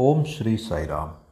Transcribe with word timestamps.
ഓം 0.00 0.24
ശ്രീ 0.24 0.56
സായിറാം. 0.56 1.26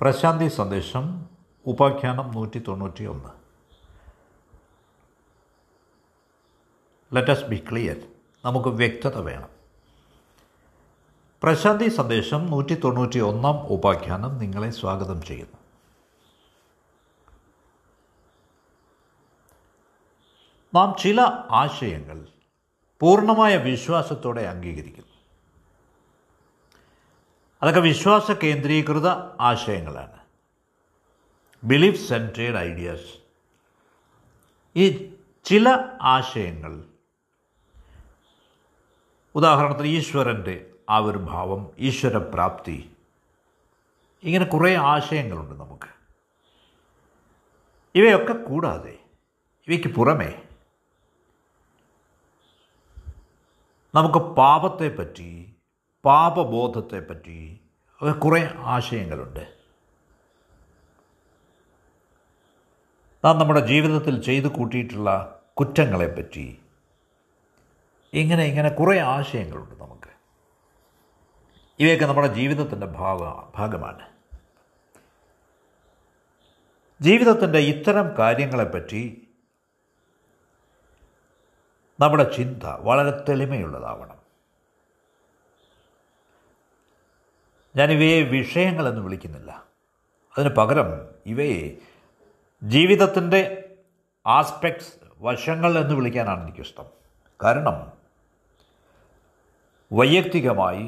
പ്രശാന്തി 0.00 0.48
സന്ദേശം 0.48 1.26
ഉപാഖ്യാനം 1.66 2.30
നൂറ്റി 2.30 2.58
തൊണ്ണൂറ്റി 2.68 3.04
ഒന്ന് 3.04 3.28
ലെറ്റസ് 7.16 7.44
ബി 7.44 7.64
ക്ലിയർ 7.70 7.96
നമുക്ക് 8.44 8.68
വ്യക്തത 8.68 9.18
വേണം. 9.18 9.48
പ്രശാന്തി 11.42 11.88
സന്ദേശം 11.88 12.46
നൂറ്റി 12.46 12.74
തൊണ്ണൂറ്റി 12.74 13.18
ഒന്നാം 13.18 13.66
ഉപാഖ്യാനം 13.66 14.38
നിങ്ങളെ 14.38 14.70
സ്വാഗതം 14.70 15.22
ചെയ്യുന്നു. 15.22 15.56
നാം 20.74 20.94
ചില 21.00 21.20
ആശയങ്ങൾ 21.50 22.28
പൂർണമായ 23.00 23.56
വിശ്വാസത്തോടെ 23.56 24.42
അംഗീകരിക്കുന്നു. 24.42 25.11
അതൊക്കെ 27.62 27.80
വിശ്വാസ 27.80 28.30
കേന്ദ്രീകൃത 28.30 29.08
ആശയങ്ങളാണ്. 29.40 30.20
ബിലീഫ് 31.64 32.08
സെൻട്രേഡ് 32.08 32.56
ഐഡിയാസ് 32.56 33.18
ഈ 34.76 35.14
ചില 35.44 35.68
ആശയങ്ങൾ 36.02 36.84
ഉദാഹരണത്തിന് 39.34 39.86
ഈശ്വരന്റെ 39.86 40.70
ആവിർഭാവം 40.88 41.70
ഈശ്വരപ്രാപ്തി 41.78 42.96
ഇങ്ങനെ 44.22 44.44
കുറേ 44.44 44.74
ആശയങ്ങളുണ്ട് 44.74 45.54
നമുക്ക്. 45.54 45.88
ഇവയൊക്കെ 47.94 48.32
കൂടാതെ 48.32 48.98
ഇവയ്ക്ക് 49.68 49.88
പുറമേ 49.88 50.42
നമുക്ക് 53.94 54.18
പാപത്തെപ്പറ്റി 54.18 55.51
പാപബോധത്തെപ്പറ്റി 56.04 57.60
കുറേ 58.24 58.54
ആശയങ്ങളുണ്ട്. 58.56 59.58
നാം 63.24 63.38
നമ്മുടെ 63.38 63.66
ജീവിതത്തിൽ 63.66 64.22
ചെയ്തു 64.22 64.46
കൂട്ടിയിട്ടുള്ള 64.46 65.42
കുറ്റങ്ങളെപ്പറ്റി 65.54 66.62
ഇങ്ങനെ 68.12 68.44
ഇങ്ങനെ 68.44 68.68
കുറേ 68.68 68.98
ആശയങ്ങളുണ്ട് 68.98 69.84
നമുക്ക്. 69.84 70.08
ഇവയൊക്കെ 71.78 72.06
നമ്മുടെ 72.06 72.26
ജീവിതത്തിന്റെ 72.26 72.86
ഭാഗ 72.86 73.18
ഭാഗമാണ്. 73.58 74.08
ജീവിതത്തിന്റെ 77.00 77.58
ഇത്തരം 77.58 78.18
കാര്യങ്ങളെപ്പറ്റി 78.18 79.28
നമ്മുടെ 82.00 82.32
ചിന്ത 82.36 82.62
വളരെ 82.64 83.24
തെളിമയുള്ളതാവണം. 83.28 84.21
ഞാനിവയെ 87.76 88.22
വിഷയങ്ങളെന്ന് 88.22 89.00
വിളിക്കുന്നില്ല. 89.00 89.64
അതിന് 90.38 90.54
പകരം 90.54 91.08
ഇവയെ 91.26 91.76
ജീവിതത്തിന്റെ 92.62 93.74
ആസ്പെക്ട്സ് 94.26 94.94
വശങ്ങൾ 95.18 95.78
എന്ന് 95.78 95.94
വിളിക്കാനാണ് 95.94 96.42
എനിക്കിഷ്ടം. 96.42 96.84
കാരണം 97.44 97.92
വൈയക്തികമായി 99.92 100.82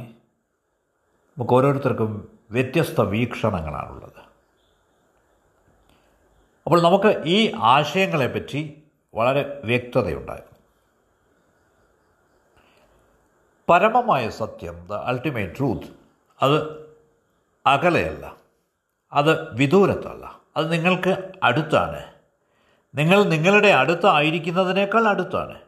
നമുക്ക് 1.39 1.53
ഓരോരുത്തർക്കും 1.53 2.39
വ്യത്യസ്ത 2.51 3.01
വീക്ഷണങ്ങളാണുള്ളത്. 3.01 4.21
അപ്പോൾ 6.67 6.83
നമുക്ക് 6.83 7.23
ഈ 7.27 7.53
ആശയങ്ങളെപ്പറ്റി 7.57 8.83
വളരെ 9.15 9.61
വ്യക്തതയുണ്ടായിരുന്നു. 9.65 10.59
പരമമായ 13.69 14.29
സത്യം 14.29 14.87
ദ 14.87 14.93
അൾട്ടിമേറ്റ് 14.93 15.59
ട്രൂത്ത് 15.59 16.04
അത് 16.43 16.85
അകലെയല്ല. 17.67 18.37
അത് 19.13 19.55
വിദൂരത്തല്ല. 19.55 20.41
അത് 20.57 20.73
നിങ്ങൾക്ക് 20.73 21.33
അടുത്താണ്. 21.43 22.15
നിങ്ങൾ 22.95 23.23
നിങ്ങളുടെ 23.23 23.69
അടുത്തായിരിക്കുന്നതിനേക്കാൾ 23.69 25.09
അടുത്താണ്. 25.09 25.59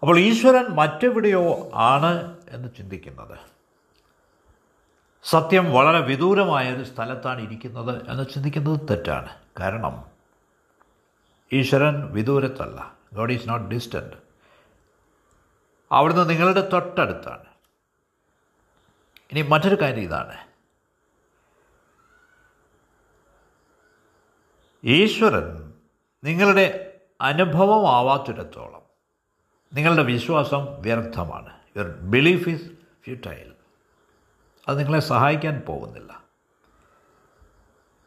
അപ്പോൾ 0.00 0.18
ഈശ്വരൻ 0.18 0.68
മറ്റെവിടെയോ 0.68 1.70
ആണ് 1.74 2.36
എന്ന് 2.48 2.68
ചിന്തിക്കുന്നത്. 2.76 3.38
സത്യം 5.24 5.72
വളരെ 5.72 6.00
വിദൂരമായ 6.00 6.74
ഒരു 6.74 6.84
സ്ഥലത്താണ് 6.84 7.40
ഇരിക്കുന്നത് 7.40 8.10
എന്ന് 8.10 8.24
ചിന്തിക്കുന്നത് 8.34 8.80
തെറ്റാണ്. 8.90 9.28
കാരണം 9.60 10.04
ഈശ്വരൻ 11.52 12.12
വിദൂരത്തല്ല. 12.12 12.94
God 13.12 13.32
is 13.32 13.48
not 13.48 13.68
distant. 13.68 14.16
അവിടുന്ന് 15.92 16.30
നിങ്ങളുടെ 16.30 16.68
തൊട്ടടുത്താണ്. 16.68 17.51
ഇനി 19.32 19.42
മറ്റൊരു 19.42 19.74
കാര്യം 19.80 20.02
ഇതാണ്. 20.02 20.36
ഈശ്വരൻ 24.84 25.72
നിങ്ങളുടെ 26.24 27.00
അനുഭവമാവാത്തിടത്തോളം 27.20 28.82
നിങ്ങളുടെ 29.74 30.02
വിശ്വാസം 30.02 30.82
വ്യർത്ഥമാണ്. 30.82 31.60
യുവർ 31.76 31.88
ബിലീഫ് 31.88 32.48
ഈസ് 32.48 32.70
ഫ്യൂട്ടൈൽ 33.04 33.52
അത് 34.68 34.78
നിങ്ങളെ 34.78 35.00
സഹായിക്കാൻ 35.00 35.62
പോകുന്നില്ല. 35.68 36.22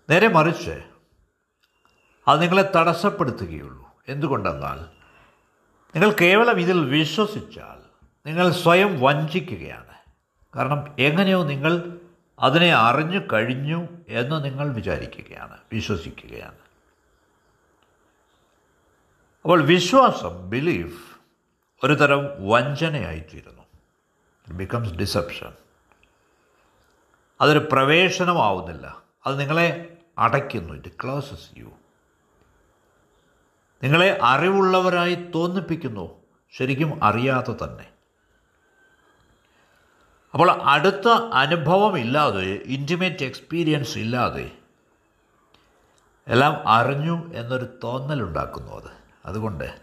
നേരെ 0.09 0.27
മറിച്ച് 0.27 0.83
അത് 2.27 2.41
നിങ്ങളെ 2.41 2.71
തടസ്സപ്പെടുത്തുകയുള്ളൂ. 2.75 3.89
എന്തുകൊണ്ടെന്നാൽ 4.07 4.79
നിങ്ങൾ 5.95 6.15
കേവലം 6.21 6.59
ഇതിൽ 6.59 6.85
വിശ്വസിച്ചാൽ 6.85 7.89
നിങ്ങൾ 8.25 8.51
സ്വയം 8.51 9.01
വഞ്ചിക്കുകയാണ്. 9.01 9.94
കാരണം 10.55 10.95
എങ്ങനെയോ 10.99 11.43
നിങ്ങൾ 11.43 11.99
അതിനെ 12.39 12.73
അറിഞ്ഞു 12.73 13.21
കഴിഞ്ഞു 13.33 13.87
എന്ന് 14.09 14.45
നിങ്ങൾ 14.45 14.73
വിചാരിക്കുകയാണ് 14.73 15.57
വിശ്വസിക്കുകയാണ്. 15.73 16.57
അപ്പോൾ 19.43 19.61
വിശ്വാസം 19.61 20.49
ബിലീഫ് 20.49 21.15
ഒരു 21.83 21.93
തരം 21.93 22.47
വഞ്ചനയായിത്തീരുന്നു 22.47 23.63
ബിക്കംസ് 24.49 24.93
ഡിസെപ്ഷൻ 24.93 25.53
അതൊരു 27.41 27.69
പ്രവേശനമാവുന്നില്ല. 27.71 29.01
അത് 29.25 29.39
നിങ്ങളെ 29.39 29.97
അടയ്ക്കുന്നു. 30.17 30.73
ഇറ്റ് 30.73 30.91
ക്ലോസസ് 31.03 31.49
യു 31.57 31.71
നിങ്ങളെ 33.83 34.19
അറിവുള്ളവരായി 34.21 35.15
തോന്നിപ്പിക്കുന്നു. 35.15 36.21
ശരിക്കും 36.51 37.03
അറിയാതെ 37.03 37.51
തന്നെ. 37.51 37.94
അപ്പോൾ 40.35 40.51
അടുത്ത 40.51 41.07
അനുഭവം 41.33 41.99
ഇല്ലാതെ 41.99 42.61
ഇന്റിമേറ്റ് 42.65 43.23
എക്സ്പീരിയൻസ് 43.23 43.97
ഇല്ലാതെ 43.97 44.57
എല്ലാം 46.27 46.67
അറിഞ്ഞു 46.67 47.33
എന്നൊരു 47.33 47.79
തോന്നലുണ്ടാക്കുന്നു 47.83 48.71
അത്. 48.71 48.91
അതുകൊണ്ട് 49.25 49.81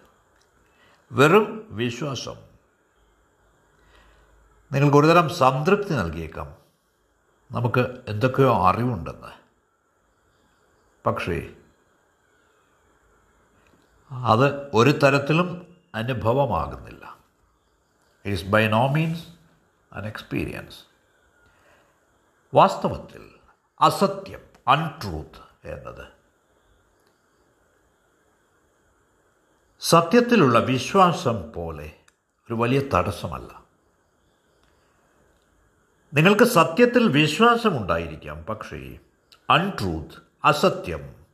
വെറും 1.13 1.67
വിശ്വാസം. 1.71 2.35
നിങ്ങൾക്ക് 4.73 4.97
ഒരുതരം 4.97 5.29
സംതൃപ്തി 5.29 5.95
നൽകിയേക്കാം. 5.95 6.57
നമുക്ക് 7.53 8.05
എന്തൊക്കെയോ 8.09 8.67
അറിവുണ്ടെന്ന്. 8.67 9.33
പക്ഷേ 11.07 11.55
അത് 14.11 14.71
ഒരു 14.75 14.91
തരത്തിലും 14.91 15.77
അനുഭവമാകുന്നില്ല. 15.95 17.17
It's 18.25 18.45
by 18.45 18.69
no 18.69 18.89
means 18.89 19.42
an 19.93 20.07
experience 20.07 20.79
വാസ്തവത്തിൽ 22.55 23.31
അസത്യം 23.81 24.41
അൺട്രൂത്ത് 24.69 25.69
എന്നത്. 25.69 26.07
സത്യത്തിലുള്ള 29.81 30.59
വിശ്വാസം 30.59 31.53
പോലെ 31.53 31.97
ഒരു 32.47 32.55
വലിയ 32.55 32.81
തടസ്സമല്ല. 32.95 33.63
നിങ്ങൾക്ക് 36.15 36.45
സത്യത്തിൽ 36.45 37.09
വിശ്വാസമുണ്ടായിരിക്കാം 37.09 38.43
പക്ഷേ 38.43 38.99
അൺട്രൂത്ത് 39.51 40.23
അസത്യം 40.45 41.27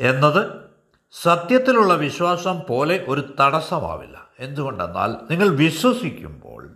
എന്നത് 0.00 0.70
സത്യത്തിലുള്ള 1.12 1.94
വിശ്വാസം 1.94 2.60
പോലെ 2.68 3.06
ഒരു 3.08 3.36
തടസ്സമാവില്ല. 3.40 4.28
എന്തുകൊണ്ടെന്നാൽ 4.38 5.12
നിങ്ങൾ 5.30 5.48
വിശ്വസിക്കുമ്പോൾ 5.48 6.75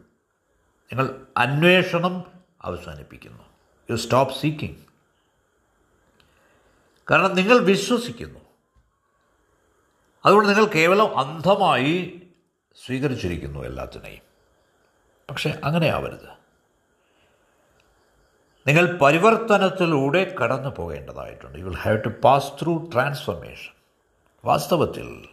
നിങ്ങൾ 0.93 1.27
അന്വേഷണം 1.37 2.43
അവസാനിപ്പിക്കുന്നു. 2.63 3.43
യു 3.91 3.97
സ്റ്റോപ്പ് 3.97 4.35
സീക്കിംഗ് 4.35 4.77
കാരണം 7.11 7.35
നിങ്ങൾ 7.35 7.59
വിശ്വസിക്കുന്നു. 7.59 8.41
അതുകൊണ്ട് 10.25 10.49
നിങ്ങൾ 10.49 10.65
കേവലം 10.65 11.19
അന്ധമായി 11.19 12.23
സ്വീകരിച്ചിരിക്കുന്നു 12.87 13.61
എല്ലാത്തിനെയും. 13.61 14.23
പക്ഷെ 15.31 15.61
അങ്ങനെ 15.65 15.89
ആവരുത്. 15.89 16.41
നിങ്ങൾ 18.67 18.99
പരിവർത്തനത്തിലൂടെ 18.99 20.37
കടന്നു 20.43 20.69
പോകേണ്ടതായിട്ടുണ്ട്. 20.69 21.59
You 21.59 21.65
will 21.65 21.77
have 21.77 22.05
to 22.05 22.09
pass 22.09 22.53
through 22.63 22.91
transformation 22.93 23.73
വാസ്തവത്തിൽ 24.45 25.29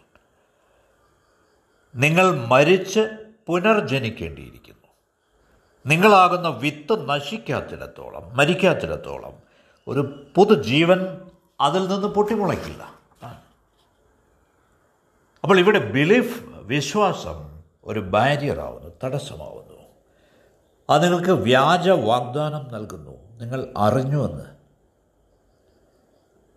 നിങ്ങൾ 1.96 2.32
മരിച്ച് 2.48 3.34
പുനർജനിക്കേണ്ടിയിരിക്കുന്നു. 3.48 4.77
നിങ്ങളാകുന്ന 5.88 6.48
വിത്ത് 6.48 7.10
നശിക്കാത്തിടത്തോളം 7.10 8.38
മരിക്കാത്തിടത്തോളം 8.38 9.34
ഒരു 9.88 10.26
പുതുജീവൻ 10.36 11.30
അതിൽ 11.62 11.88
നിന്ന് 11.88 12.08
പൊട്ടിമുളയ്ക്കില്ല. 12.08 12.84
അപ്പോൾ 15.44 15.60
ഇവിടെ 15.60 15.80
ബിലീഫ് 15.80 16.44
വിശ്വാസം 16.50 17.64
ഒരു 17.84 18.00
ബാരിയറാവുന്നു 18.00 18.92
തടസ്സമാവുന്നു. 19.04 19.68
അത് 20.90 21.04
നിങ്ങൾക്ക് 21.04 21.32
വ്യാജ 21.32 21.90
വാഗ്ദാനം 21.90 22.74
നൽകുന്നു. 22.74 23.38
നിങ്ങൾ 23.38 23.74
അറിഞ്ഞുവെന്ന് 23.78 24.44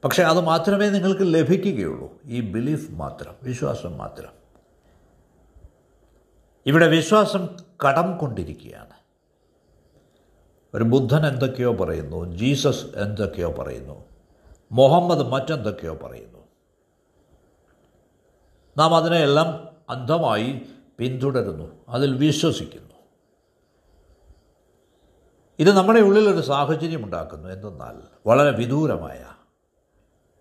പക്ഷേ 0.04 0.22
അത് 0.22 0.40
മാത്രമേ 0.40 0.88
നിങ്ങൾക്ക് 0.88 1.20
ലഭിക്കുകയുള്ളൂ. 1.22 2.12
ഈ 2.24 2.40
ബിലീഫ് 2.40 2.92
മാത്രം 2.92 3.34
വിശ്വാസം 3.42 3.98
മാത്രം. 3.98 4.32
ഇവിടെ 6.66 6.86
വിശ്വാസം 6.86 7.48
കടം 7.88 8.16
കൊണ്ടിരിക്കുകയാണ്. 8.16 8.99
ഒരു 10.74 10.84
ബുദ്ധൻ 10.84 11.26
എന്തൊക്കെയോ 11.26 11.72
പറയുന്നു 11.72 12.36
ജീസസ് 12.36 12.84
എന്തൊക്കെയോ 12.96 13.52
പറയുന്നു 13.52 14.04
മുഹമ്മദ് 14.72 15.20
മറ്റെന്തൊക്കെയോ 15.20 15.94
പറയുന്നു. 15.94 16.38
നാം 18.76 18.96
അതിനെയെല്ലാം 18.96 19.68
അന്ധമായി 19.90 20.62
പിന്തുടരുന്നു 20.98 21.84
അതിൽ 21.88 22.14
വിശ്വസിക്കുന്നു. 22.14 22.94
ഇത് 25.58 25.76
നമ്മുടെ 25.76 26.00
ഉള്ളിലൊരു 26.00 26.40
സാഹചര്യം 26.40 27.04
ഉണ്ടാക്കുന്നു 27.04 27.48
എന്തെന്നാൽ 27.48 28.02
വളരെ 28.26 28.50
വിദൂരമായ 28.50 29.26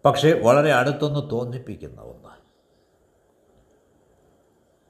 പക്ഷേ 0.05 0.41
വളരെ 0.43 0.73
അടുത്തൊന്ന് 0.73 1.31
തോന്നിപ്പിക്കുന്ന 1.31 2.01
ഒന്ന്. 2.01 2.29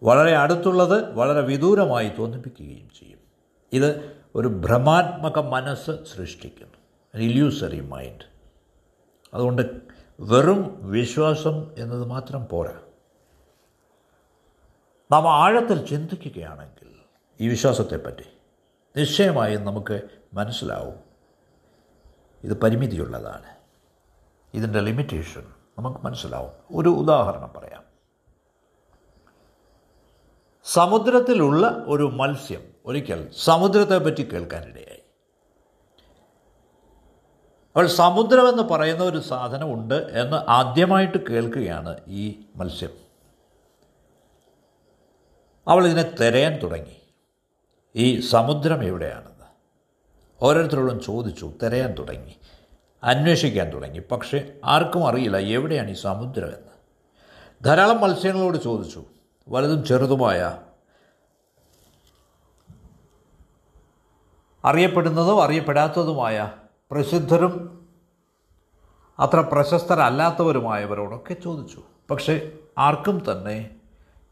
വളരെ 0.03 0.35
അടുത്തുള്ളത് 0.35 1.13
വളരെ 1.13 1.41
വിദൂരമായി 1.41 2.09
തോന്നിപ്പിക്കുകയും 2.09 2.89
ചെയ്യും. 2.89 3.19
ഇത് 3.73 4.18
ഒരു 4.39 4.47
ഭ്രമാത്മക 4.47 5.39
മനസ്സ് 5.39 6.03
സൃഷ്ടിക്കുന്നു. 6.03 6.73
ഇല്യൂസറി 7.13 7.79
മൈൻഡ് 7.79 8.25
അതുകൊണ്ട് 9.33 9.81
വെറും 10.19 10.91
വിശ്വാസം 10.91 11.75
എന്നത് 11.77 12.05
മാത്രം 12.05 12.47
പോരാ. 12.51 12.79
നാം 15.11 15.33
ആഴത്തിൽ 15.33 15.85
ചിന്തിക്കുകയാണെങ്കിൽ 15.85 16.95
ഈ 17.41 17.49
വിശ്വാസത്തെപ്പറ്റി 17.49 18.23
നിശ്ചയമായും 18.97 19.65
നമുക്ക് 19.65 20.01
മനസ്സിലാവും. 20.33 20.95
ഇത് 22.43 22.61
പരിമിതിയുള്ളതാണ്. 22.61 23.55
ഇതിന്റെ 24.53 24.79
ലിമിറ്റേഷൻ 24.79 25.45
നമുക്ക് 25.79 26.05
മനസ്സിലാവും. 26.05 26.51
ഒരു 26.77 26.89
ഉദാഹരണം 26.89 27.53
പറയാം. 27.55 27.83
സമുദ്രത്തിലുള്ള 30.63 31.83
ഒരു 31.87 32.03
മത്സ്യം 32.03 32.78
ഒരിക്കൽ 32.89 33.31
സമുദ്രത്തെപ്പറ്റി 33.37 34.23
കേൾക്കാനിടയായി. 34.23 34.99
അപ്പോൾ 37.67 37.87
സമുദ്രമെന്ന് 37.87 38.63
പറയുന്ന 38.63 39.03
ഒരു 39.03 39.19
സാധനമുണ്ട് 39.19 39.93
എന്ന് 39.93 40.37
ആദ്യമായിട്ട് 40.49 41.17
കേൾക്കുകയാണ് 41.17 41.97
ഈ 42.07 42.39
മത്സ്യം. 42.55 42.89
അവൾ 45.67 45.87
ഇതിനെ 45.87 46.15
തിരയാൻ 46.21 46.59
തുടങ്ങി. 46.63 47.01
ഈ 47.95 48.19
സമുദ്രം 48.19 48.83
എവിടെയാണെന്ന് 48.83 49.45
ഓരോരുത്തരോടും 50.41 51.03
ചോദിച്ചു 51.03 51.53
തിരയാൻ 51.63 51.91
തുടങ്ങി 51.93 52.35
അന്വേഷിക്കാൻ 53.03 53.73
തുടങ്ങി. 53.73 53.99
പക്ഷേ 53.99 54.53
ആർക്കും 54.65 55.07
അറിയില്ല 55.07 55.37
എവിടെയാണ് 55.37 55.89
ഈ 55.89 55.93
സമുദ്രമെന്ന് 55.93 56.69
ധാരാളം 57.65 58.01
മത്സ്യങ്ങളോട് 58.01 58.57
ചോദിച്ചു 58.57 59.03
വലുതും 59.49 59.85
ചെറുതുമായ 59.85 60.57
അറിയപ്പെടുന്നതും 64.65 65.43
അറിയപ്പെടാത്തതുമായ 65.43 66.51
പ്രസിദ്ധരും 66.91 67.79
അത്ര 69.19 69.39
പ്രശസ്തരല്ലാത്തവരുമായവരോടൊക്കെ 69.39 71.33
ചോദിച്ചു. 71.33 71.83
പക്ഷേ 72.11 72.51
ആർക്കും 72.77 73.31
തന്നെ 73.31 73.69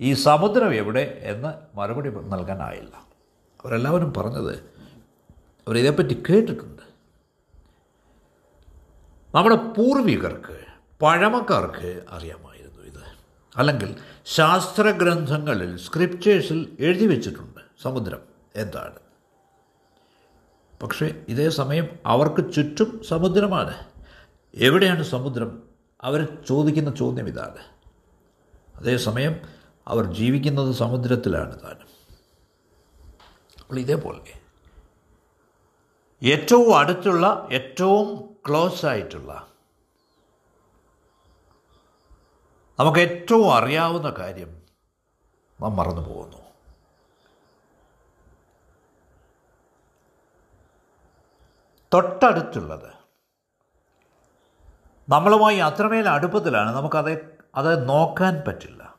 ഈ 0.02 0.14
സമുദ്രം 0.14 0.74
എവിടെ 0.74 1.18
എന്ന് 1.22 1.78
മറുപടി 1.78 2.10
നൽകാനായില്ല. 2.10 2.96
അവരെല്ലാവരും 3.66 4.14
പറഞ്ഞത് 4.14 4.56
അവരിതേപ്പറ്റി 5.68 6.24
കേട്ടിട്ടുണ്ട്. 6.30 6.82
നമ്മുടെ 9.36 9.56
പൂർവികർക്ക് 9.56 10.60
പഴമക്കാർക്ക് 11.02 12.04
അറിയാമായിരുന്നു 12.10 12.84
ഇത്. 12.84 13.04
അല്ലെങ്കിൽ 13.58 13.96
ശാസ്ത്രഗ്രന്ഥങ്ങളിൽ 14.26 15.78
സ്ക്രിപ്റ്റേഴ്സിൽ 15.78 16.78
എഴുതി 16.80 17.06
വെച്ചിട്ടുണ്ട് 17.06 17.62
സമുദ്രം. 17.84 18.20
എന്താണ്? 18.56 19.07
പക്ഷേ 20.84 21.26
ഇതേ 21.28 21.50
സമയം 21.50 22.00
അവർക്ക് 22.06 22.54
ചുറ്റും 22.54 23.04
സമുദ്രമാണ്. 23.04 23.86
എവിടെയാണ് 24.56 25.04
സമുദ്രം? 25.04 25.64
അവർ 26.02 26.44
ചോദിക്കുന്ന 26.48 26.96
ചോദ്യം 26.96 27.28
ഇതാണ്. 27.28 27.58
അതേസമയം 28.76 29.40
അവർ 29.88 30.14
ജീവിക്കുന്നത് 30.14 30.72
സമുദ്രത്തിലാണ് 30.72 31.64
താനും. 31.64 31.88
അപ്പോൾ 33.60 33.80
ഇതേപോലെ 33.80 34.42
ഏറ്റവും 36.24 36.78
അടുത്തുള്ള 36.78 37.48
ഏറ്റവും 37.52 38.36
ക്ലോസ് 38.48 38.86
ആയിട്ടുള്ള 38.86 39.48
നമുക്ക് 42.80 43.00
ഏറ്റവും 43.00 43.54
അറിയാവുന്ന 43.54 44.10
കാര്യം 44.10 44.62
നാം 45.62 45.76
മറന്നു 45.76 46.02
പോകുന്നു 46.02 46.47
തൊട്ടടുത്തുള്ളത്. 51.94 52.98
നമ്മളുമായി 55.10 55.58
അത്രമേൽ 55.58 56.10
അടുപ്പത്തിലാണ്. 56.10 56.76
നമുക്കത് 56.76 57.40
അത് 57.56 57.90
നോക്കാൻ 57.90 58.44
പറ്റില്ല. 58.48 58.96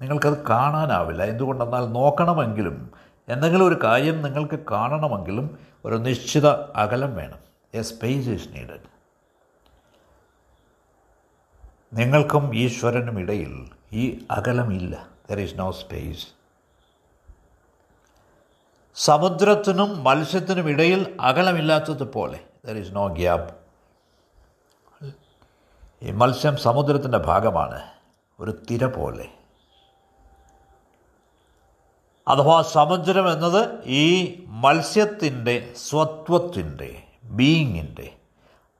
നിങ്ങൾക്കത് 0.00 0.46
കാണാനാവില്ല. 0.46 1.22
എന്തുകൊണ്ടെന്നാൽ 1.22 1.86
നോക്കണമെങ്കിലും 1.86 2.92
എന്തെങ്കിലും 3.28 3.66
ഒരു 3.66 3.78
കാര്യം 3.84 4.22
നിങ്ങൾക്ക് 4.22 4.58
കാണണമെങ്കിലും 4.70 5.58
ഒരു 5.84 5.94
നിശ്ചിത 5.94 6.46
അകലം 6.76 7.16
വേണം. 7.16 7.38
എ 7.74 7.82
സ്പേസ് 7.82 8.28
ഈസ് 8.28 8.48
നീഡഡ് 8.52 8.92
നിങ്ങൾക്കും 11.92 12.54
ഈശ്വരനും 12.54 13.20
ഇടയിൽ 13.20 13.70
ഈ 13.92 14.26
അകലമില്ല. 14.30 15.06
ദർ 15.30 15.40
ഈസ് 15.40 15.58
നോ 15.58 15.70
സ്പേസ് 15.70 16.26
സമുദ്രത്തിനും 18.94 20.04
മത്സ്യത്തിനും 20.04 20.68
ഇടയിൽ 20.68 21.16
അകലമില്ലാത്തതുപോലെ 21.20 22.40
ദർ 22.64 22.76
ഈസ് 22.76 22.94
നോ 22.94 23.06
ഗ്യാപ്പ് 23.08 23.54
ഈ 26.02 26.10
മത്സ്യം 26.10 26.56
സമുദ്രത്തിന്റെ 26.56 27.18
ഭാഗമാണ്. 27.18 27.82
ഒരു 28.40 28.62
തിര 28.70 28.86
പോലെ. 28.86 29.28
അഥവാ 32.28 32.62
സമുദ്രം 32.62 33.32
എന്നത് 33.32 33.84
ഈ 33.84 34.44
മത്സ്യത്തിന്റെ 34.46 35.72
സ്വത്വത്തിന്റെ 35.76 37.02
ബീയിങ്ങിന്റെ 37.24 38.16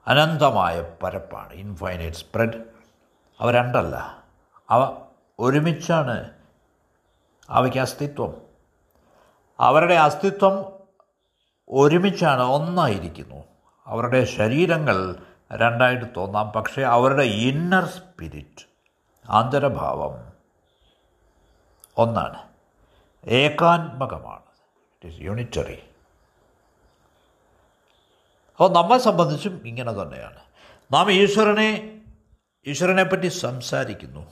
അനന്തമായ 0.06 0.92
പരപ്പാണ്. 1.02 1.52
ഇൻഫൈനൈറ്റ് 1.52 2.16
സ്പ്രെഡ് 2.16 2.62
അവ 3.40 3.50
രണ്ടല്ല. 3.50 4.24
അവ 4.70 4.96
ഒരുമിച്ചാണ് 5.38 6.30
അവയ്ക്ക് 7.50 7.78
അസ്തിത്വം. 7.78 8.41
അവരുടെ 9.62 9.94
അസ്തിത്വം 9.94 10.72
ഒരുമിച്ചാണ് 11.68 12.42
ഒന്നായിരിക്കുന്നു. 12.42 13.44
അവരുടെ 13.86 14.24
ശരീരങ്ങൾ 14.24 15.16
രണ്ടായിട്ട് 15.52 16.04
തോന്നാം. 16.16 16.48
പക്ഷേ 16.48 16.82
അവരുടെ 16.82 17.22
ഇന്നർ 17.22 17.84
സ്പിരിറ്റ് 17.84 18.64
ആന്തരഭാവം 19.28 20.32
ഒന്നാണ്. 21.96 22.38
ഏകാത്മകമാണ്. 23.26 24.42
ഇറ്റ് 24.42 25.14
ഈസ് 25.14 25.20
യൂണിറ്ററി 25.20 25.78
അപ്പോൾ 28.50 28.72
നമ്മെ 28.72 28.98
സംബന്ധിച്ചും 28.98 29.62
ഇങ്ങനെ 29.64 29.92
തന്നെയാണ്. 29.92 30.38
നാം 30.92 31.12
ഈശ്വരനെ 31.12 32.00
ഈശ്വരനെ 32.66 33.04
പറ്റി 33.04 33.28
സംസാരിക്കുന്നു 33.28 34.30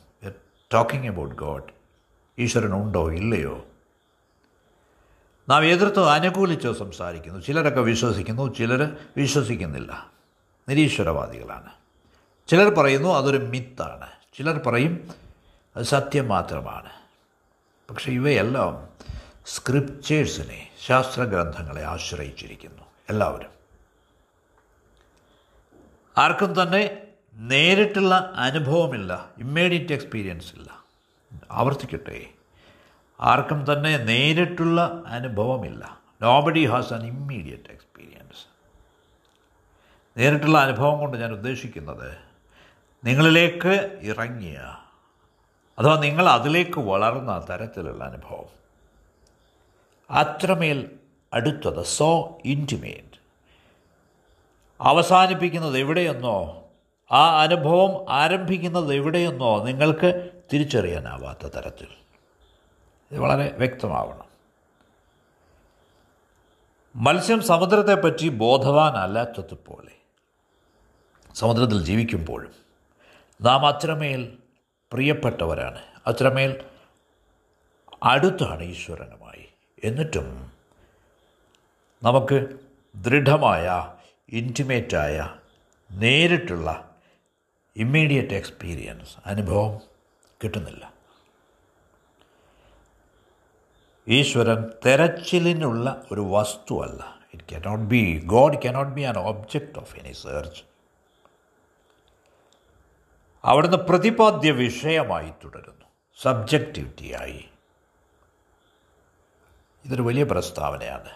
ടോക്കിംഗ് 0.74 1.08
അബൌട്ട് 1.08 1.34
ഗോഡ് 1.34 1.72
ഈശ്വരനുണ്ടോ 2.38 3.10
ഇല്ലയോ? 3.10 3.64
നാം 5.48 5.64
എതിർത്തോ 5.64 6.10
അനുകൂലിച്ചോ 6.10 6.72
സംസാരിക്കുന്നു. 6.72 7.40
ചിലരൊക്കെ 7.40 7.80
വിശ്വസിക്കുന്നു 7.80 8.54
ചിലർ 8.54 8.96
വിശ്വസിക്കുന്നില്ല. 9.16 10.10
നിരീശ്വരവാദികളാണ്. 10.68 11.70
ചിലർ 12.48 12.74
പറയുന്നു 12.74 13.08
അതൊരു 13.08 13.36
മിത്താണ്. 13.36 14.06
ചിലർ 14.34 14.58
പറയും 14.58 15.10
അത് 15.76 15.84
സത്യം 15.84 16.28
മാത്രമാണ്. 16.28 16.90
പക്ഷേ 17.90 18.12
ഇവയെല്ലാം 18.12 18.88
സ്ക്രിപ്റ്റേഴ്സിനെ 19.46 20.68
ശാസ്ത്രഗ്രന്ഥങ്ങളെ 20.86 21.84
ആശ്രയിച്ചിരിക്കുന്നു. 21.84 22.82
എല്ലാവരും. 23.10 23.50
ആർക്കും 26.18 26.62
തന്നെ 26.62 27.02
നേരിട്ടുള്ള 27.34 28.32
അനുഭവമില്ല 28.34 29.28
ഇമ്മീഡിയറ്റ് 29.38 29.92
എക്സ്പീരിയൻസ് 29.92 30.54
ഇല്ല. 30.54 30.84
ആവർത്തിക്കട്ടെ. 31.50 32.26
ആർക്കും 33.20 33.72
തന്നെ 33.72 33.96
നേരിട്ടുള്ള 33.96 35.02
അനുഭവമില്ല. 35.06 36.00
Nobody 36.22 36.66
has 36.66 36.92
an 36.92 37.06
immediate 37.06 37.70
experience 37.70 38.44
നേരിട്ടുള്ള 40.18 40.58
അനുഭവം 40.58 40.98
കൊണ്ട് 40.98 41.16
ഞാൻ 41.16 41.32
ഉദ്ദേശിക്കുന്നത് 41.32 42.16
നിങ്ങളിലേക്ക് 43.04 43.98
ഇറങ്ങിയ 44.02 44.58
അഥവാ 45.78 46.00
നിങ്ങൾ 46.00 46.28
അതിലേക്ക് 46.28 46.80
വളർന്ന 46.80 47.46
തരത്തിലുള്ള 47.50 48.04
അനുഭവം. 48.04 48.60
അത്രമേൽ 50.10 50.90
അടുത്തത് 51.32 51.84
സോ 51.84 52.38
ഇന്റിമേറ്റ് 52.44 53.20
അവസാനിപ്പിക്കുന്നത് 54.80 55.78
എവിടെയെന്നോ 55.78 56.64
ആ 57.12 57.40
അനുഭവം 57.40 58.06
ആരംഭിക്കുന്നത് 58.10 58.94
എവിടെയെന്നോ 58.94 59.64
നിങ്ങൾക്ക് 59.64 60.30
തിരിച്ചറിയാനാവാത്ത 60.52 61.46
തരത്തിൽ. 61.46 61.99
ഇത് 63.12 63.18
വളരെ 63.18 63.56
വ്യക്തമാവണം. 63.56 64.30
മത്സ്യം 66.96 67.42
സമുദ്രത്തെപ്പറ്റി 67.42 68.28
ബോധവാനല്ലാത്തതുപോലെ 68.28 69.92
സമുദ്രത്തിൽ 71.34 71.84
ജീവിക്കുമ്പോഴും 71.84 72.54
നാം 73.40 73.66
അത്രമേൽ 73.66 74.38
പ്രിയപ്പെട്ടവരാണ്. 74.92 75.82
അത്രമേൽ 76.06 76.64
അടുത്താണ് 78.02 78.62
ഈശ്വരനുമായി. 78.62 79.48
എന്നിട്ടും 79.84 80.52
നമുക്ക് 82.02 82.58
ദൃഢമായ 82.94 83.94
ഇന്റിമേറ്റായ 84.28 85.30
നേരിട്ടുള്ള 85.90 86.98
ഇമ്മീഡിയറ്റ് 87.76 88.34
എക്സ്പീരിയൻസ് 88.34 89.16
അനുഭവം 89.26 89.80
കിട്ടുന്നില്ല. 90.44 90.89
ഈശ്വരൻ 94.10 94.72
തെരച്ചിലിനുള്ള 94.86 96.02
ഒരു 96.12 96.20
വസ്തുവല്ല. 96.20 97.18
It 97.34 97.54
cannot 97.54 97.84
be 97.84 98.22
God 98.26 98.62
cannot 98.62 98.92
be 98.92 99.00
an 99.00 99.18
object 99.18 99.78
of 99.78 99.96
any 99.96 100.12
search 100.12 100.62
അവിടുന്ന് 103.44 103.76
പ്രതിപാദ്യ 103.76 104.50
വിഷയമായി 104.50 105.30
തുടരുന്നു. 105.30 105.84
സബ്ജക്റ്റിവിറ്റിയായി 106.22 107.48
ഇതൊരു 109.84 110.02
വലിയ 110.02 110.24
പ്രസ്താവനയാണ്. 110.24 111.10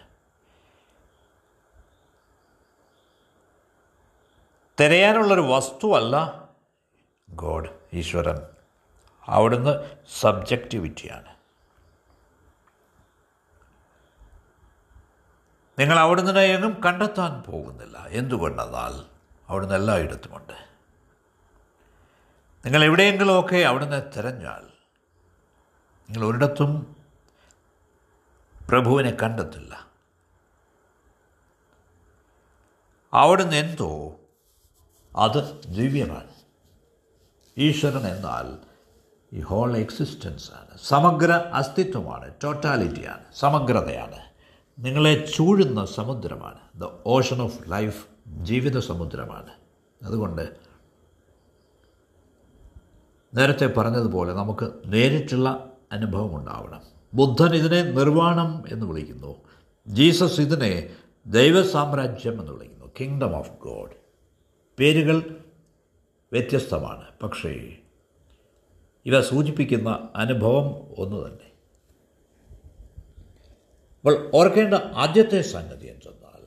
തിരയാനുള്ളൊരു 4.81 5.41
വസ്തുവല്ല 5.41 6.49
ഗോഡ് 7.31 7.69
ഈശ്വരൻ. 7.93 8.43
അവിടുന്ന് 9.27 9.99
സബ്ജക്റ്റിവിറ്റിയാണ് 10.21 11.34
നിങ്ങൾ 15.79 15.99
അവിടുന്ന് 15.99 16.41
എങ്ങും 16.41 16.83
കണ്ടെത്താൻ 16.87 17.43
പോകുന്നില്ല. 17.43 17.99
എന്തുകൊണ്ടെന്നാൽ 17.99 19.05
അവിടുന്ന് 19.49 19.75
എല്ലായിടത്തുമുണ്ട് 19.75 20.53
നിങ്ങൾ 22.65 22.85
എവിടെയെങ്കിലുമൊക്കെ 22.85 23.57
അവിടുന്ന് 23.57 24.03
തിരഞ്ഞാൽ 24.17 24.61
നിങ്ങൾ 26.11 26.27
ഒരിടത്തും 26.27 26.97
പ്രഭുവിനെ 28.69 29.17
കണ്ടെത്തില്ല. 29.23 29.89
അവിടുന്ന് 33.15 33.57
എന്തോ 33.57 34.17
അത് 35.17 35.63
ദിവ്യമാണ്. 35.63 36.35
ഈശ്വരൻ 37.59 38.07
എന്നാൽ 38.07 38.59
ഈ 39.33 39.41
ഹോൾ 39.41 39.77
എക്സിസ്റ്റൻസാണ്. 39.77 40.79
സമഗ്ര 40.79 41.33
അസ്തിത്വമാണ് 41.33 42.35
ടോട്ടാലിറ്റിയാണ് 42.45 43.25
സമഗ്രതയാണ്. 43.35 44.34
നിങ്ങളെ 44.79 45.27
ചൂഴുന്ന 45.37 45.85
സമുദ്രമാണ്. 45.85 46.59
ദ 46.81 46.89
ഓഷൻ 47.07 47.43
ഓഫ് 47.43 47.71
ലൈഫ് 47.71 48.07
ജീവിത 48.29 48.79
സമുദ്രമാണ്. 48.79 49.51
അതുകൊണ്ട് 50.03 50.57
നേരത്തെ 53.35 53.67
പറഞ്ഞതുപോലെ 53.67 54.33
നമുക്ക് 54.33 54.71
നേരിട്ടുള്ള 54.87 55.73
അനുഭവം 55.93 56.37
ഉണ്ടാവണം. 56.37 56.81
ബുദ്ധൻ 57.15 57.55
ഇതിനെ 57.55 57.83
നിർവാണം 57.83 58.65
എന്ന് 58.69 58.87
വിളിക്കുന്നു. 58.87 59.37
ജീസസ് 59.89 60.41
ഇതിനെ 60.41 60.97
ദൈവസാമ്രാജ്യം 61.27 62.41
എന്ന് 62.41 62.53
വിളിക്കുന്നു. 62.53 62.87
കിങ്ഡം 63.01 63.37
ഓഫ് 63.37 63.51
ഗോഡ് 63.63 63.91
പേരുകൾ 64.79 65.45
വ്യത്യസ്തമാണ്. 66.33 67.05
പക്ഷേ 67.23 67.77
ഇവ 69.07 69.21
സൂചിപ്പിക്കുന്ന 69.21 70.09
അനുഭവം 70.17 70.95
ഒന്ന് 70.99 71.27
തന്നെ. 71.27 71.54
അപ്പോൾ 74.05 74.31
ഓർക്കേണ്ട 74.35 74.75
ആദ്യത്തെ 74.75 75.41
സംഗതി 75.41 75.87
എന്തെന്നാൽ 75.87 76.43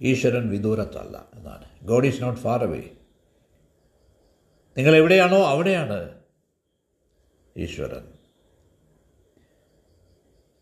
ഈശ്വരൻ 0.00 0.50
വിദൂരത്തല്ല 0.50 1.28
എന്നാണ്. 1.34 1.64
God 1.82 2.06
is 2.06 2.22
not 2.22 2.40
far 2.40 2.64
away 2.64 2.90
നിങ്ങൾ 4.76 4.96
എവിടെയാണോ 4.96 5.44
അവിടെയാണ് 5.44 6.20
ഈശ്വരൻ. 7.56 8.06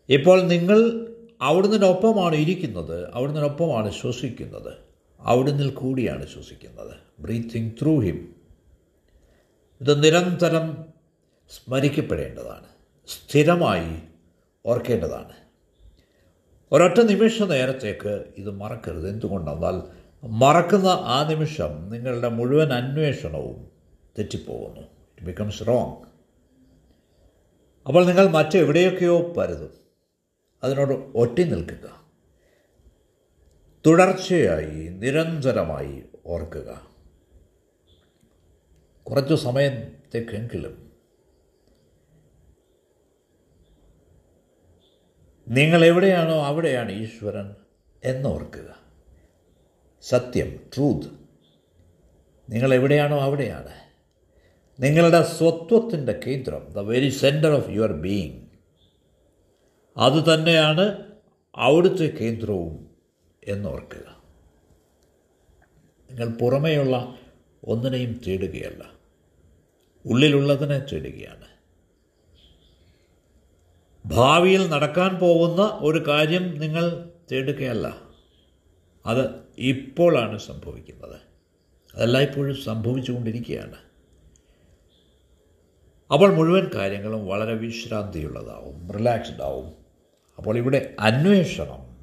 ഇപ്പോൾ 0.09 0.41
നിങ്ങൾ 0.41 0.79
അവിടുന്നതിനൊപ്പമാണ് 1.41 2.35
ഇരിക്കുന്നത് 2.35 3.11
അവിടുന്നതിനൊപ്പമാണ് 3.11 3.91
ശ്വസിക്കുന്നത് 3.91 4.77
അവിടുന്ന് 5.19 5.73
കൂടിയാണ് 5.73 6.27
ശ്വസിക്കുന്നത്. 6.27 6.97
ബ്രീത്തിങ് 7.19 7.71
ത്രൂ 7.81 7.99
ഹിം 7.99 8.35
ഇത് 9.81 10.03
നിരന്തരം 10.03 10.85
സ്മരിക്കപ്പെടേണ്ടതാണ് 11.49 12.67
സ്ഥിരമായി 13.07 14.01
ഓർക്കേണ്ടതാണ്. 14.65 15.42
ഒരൊറ്റ 16.73 16.99
നിമിഷ 16.99 17.41
നേരത്തേക്ക് 17.41 18.25
ഇത് 18.37 18.49
മറക്കരുത്. 18.49 19.09
എന്തുകൊണ്ടെന്നാൽ 19.09 19.81
മറക്കുന്ന 20.23 20.87
ആ 20.87 21.27
നിമിഷം 21.29 21.89
നിങ്ങളുടെ 21.89 22.29
മുഴുവൻ 22.29 22.73
അന്വേഷണവും 22.73 23.71
തെറ്റിപ്പോകുന്നു. 24.19 24.81
ഇറ്റ് 24.81 25.25
ബിക്കംസ് 25.25 25.67
റോങ് 25.67 25.95
അപ്പോൾ 27.87 28.05
നിങ്ങൾ 28.05 28.27
മറ്റെവിടെയൊക്കെയോ 28.27 29.33
പരുതും. 29.33 29.73
അതിനോട് 30.63 31.17
ഒറ്റി 31.17 31.43
നിൽക്കുക. 31.43 32.03
തുടർച്ചയായി 33.85 34.87
നിരന്തരമായി 34.89 36.03
ഓർക്കുക. 36.25 36.87
കുറച്ചു 39.03 39.33
സമയത്തേക്കെങ്കിലും 39.33 40.82
നിങ്ങൾ 45.47 45.85
എവിടെയാണോ 45.85 46.45
അവിടെയാണ് 46.45 46.91
ഈശ്വരൻ 46.91 47.55
എന്നോർക്കുക. 48.03 48.79
സത്യം 50.01 50.59
ട്രൂത്ത് 50.75 51.07
നിങ്ങൾ 52.49 52.73
എവിടെയാണോ 52.73 53.19
അവിടെയാണ്. 53.19 53.73
നിങ്ങളുടെ 54.79 55.23
സ്വത്വത്തിന്റെ 55.23 56.19
കേന്ദ്രം 56.27 56.67
the 56.73 56.79
very 56.79 57.09
centre 57.09 57.51
of 57.51 57.69
your 57.69 57.91
being 57.91 58.41
അത് 59.97 60.33
തന്നെയാണ് 60.33 61.11
അവിടുത്തെ 61.55 62.07
കേന്ദ്രവും 62.07 62.89
എന്നോർക്കുക. 63.43 64.21
നിങ്ങൾ 66.11 66.27
പുറമേയുള്ള 66.27 67.15
ഒന്നിനെയും 67.63 68.21
തേടുകയല്ല. 68.27 68.91
ഉള്ളിലുള്ളതിനെ 70.05 70.79
തേടുകയാണ്. 70.79 71.52
ഭാവിയിൽ 74.05 74.69
നടക്കാൻ 74.69 75.15
പോകുന്ന 75.15 75.79
ഒരു 75.81 76.07
കാര്യം 76.07 76.59
നിങ്ങൾ 76.59 77.09
തേടുകയല്ല. 77.31 77.97
അത് 79.05 79.43
ഇപ്പോഴാണ് 79.57 80.37
സംഭവിക്കുന്നത്. 80.37 81.21
അതെല്ലായ്പ്പോഴും 81.95 82.55
സംഭവിച്ചുകൊണ്ടിരിക്കുകയാണ്. 82.55 83.75
അപ്പോൾ 86.13 86.33
മുഴുവൻ 86.33 86.69
കാര്യങ്ങളും 86.75 87.27
വളരെ 87.27 87.53
വിശ്രാന്തിയുള്ളതാവും 87.53 88.91
റിലാക്സ്ഡ് 88.91 89.41
ആവും 89.41 89.73
അപ്പോൾ 90.37 90.57
ഇവിടെ 90.57 90.95
അന്വേഷണം 90.99 91.93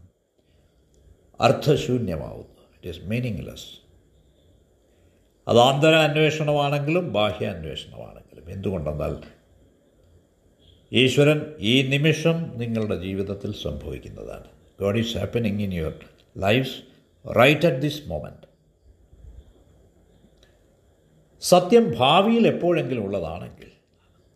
അർത്ഥശൂന്യമാവുന്നു. 1.41 2.61
ഇറ്റ് 2.75 2.89
ഈസ് 2.89 3.07
മീനിങ്ലെസ് 3.07 3.81
അത് 5.49 5.59
ആന്തര 5.59 5.95
അന്വേഷണമാണെങ്കിലും 5.95 7.13
ബാഹ്യ 7.13 7.47
അന്വേഷണമാണെങ്കിലും. 7.47 8.51
എന്തുകൊണ്ടെന്നാൽ 8.51 9.40
ഈശ്വരൻ 10.93 11.55
ഈ 11.59 11.83
നിമിഷം 11.83 12.59
നിങ്ങളുടെ 12.59 12.97
ജീവിതത്തിൽ 12.97 13.53
സംഭവിക്കുന്നതാണ്. 13.53 14.45
God 14.81 14.99
is 14.99 15.19
happening 15.19 15.63
in 15.63 15.73
your 15.73 15.95
life's 16.39 16.77
right 17.39 17.67
at 17.67 17.83
this 17.83 18.09
moment 18.09 18.51
സത്യം 21.41 21.95
ഭാവിയിൽ 21.99 22.47
എപ്പോഴെങ്കിലും 22.47 23.05
ഉള്ളതാണെങ്കിൽ 23.05 23.71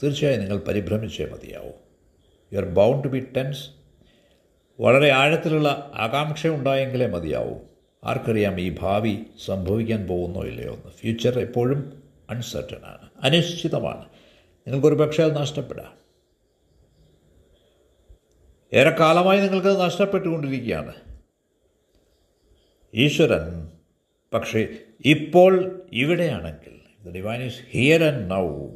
തീർച്ചയായും 0.03 0.41
നിങ്ങൾ 0.41 0.59
പരിഭ്രമിച്ചേ 0.59 1.25
മതിയാവും. 1.25 1.75
You 2.53 2.59
are 2.59 2.65
bound 2.65 3.05
to 3.05 3.09
be 3.09 3.21
tense 3.37 3.69
വളരെ 4.81 5.11
ആഴത്തിലുള്ള 5.11 5.93
ആകാംക്ഷ 5.95 6.47
ഉണ്ടായെങ്കിലേ 6.47 7.07
മതിയാവും. 7.07 7.61
ആർക്കറിയാം 8.05 8.61
ഈ 8.61 8.77
ഭാവി 8.81 9.19
സംഭവിക്കാൻ 9.45 10.07
പോകുന്നോ 10.07 10.43
ഇല്ലയോ 10.43 10.75
എന്ന്. 10.75 10.91
ഫ്യൂച്ചർ 10.91 11.39
എപ്പോഴും 11.39 12.03
അൺസർട്ടൺ 12.31 12.85
ആണ്. 12.85 13.09
അനിശ്ചിതമാണ്. 13.23 14.05
നിങ്ങൾക്കൊരു 14.67 14.95
പക്ഷേ 14.95 15.23
അത് 15.23 15.37
നഷ്ടപ്പെടാം. 15.37 16.04
ഏറെക്കാലമായി 18.75 19.41
നിങ്ങൾക്ക് 19.41 19.81
നഷ്ടപ്പെട്ടുകൊണ്ടിരിക്കുകയാണ്. 19.81 20.95
ഈശ്വരൻ 22.95 23.71
പക്ഷേ 24.35 24.69
ഇപ്പോൾ 25.05 25.83
ഇവിടെയാണെങ്കിൽ 25.93 26.81
the 27.05 27.11
divine 27.11 27.43
is 27.43 27.61
here 27.71 28.05
and 28.05 28.31
now 28.31 28.69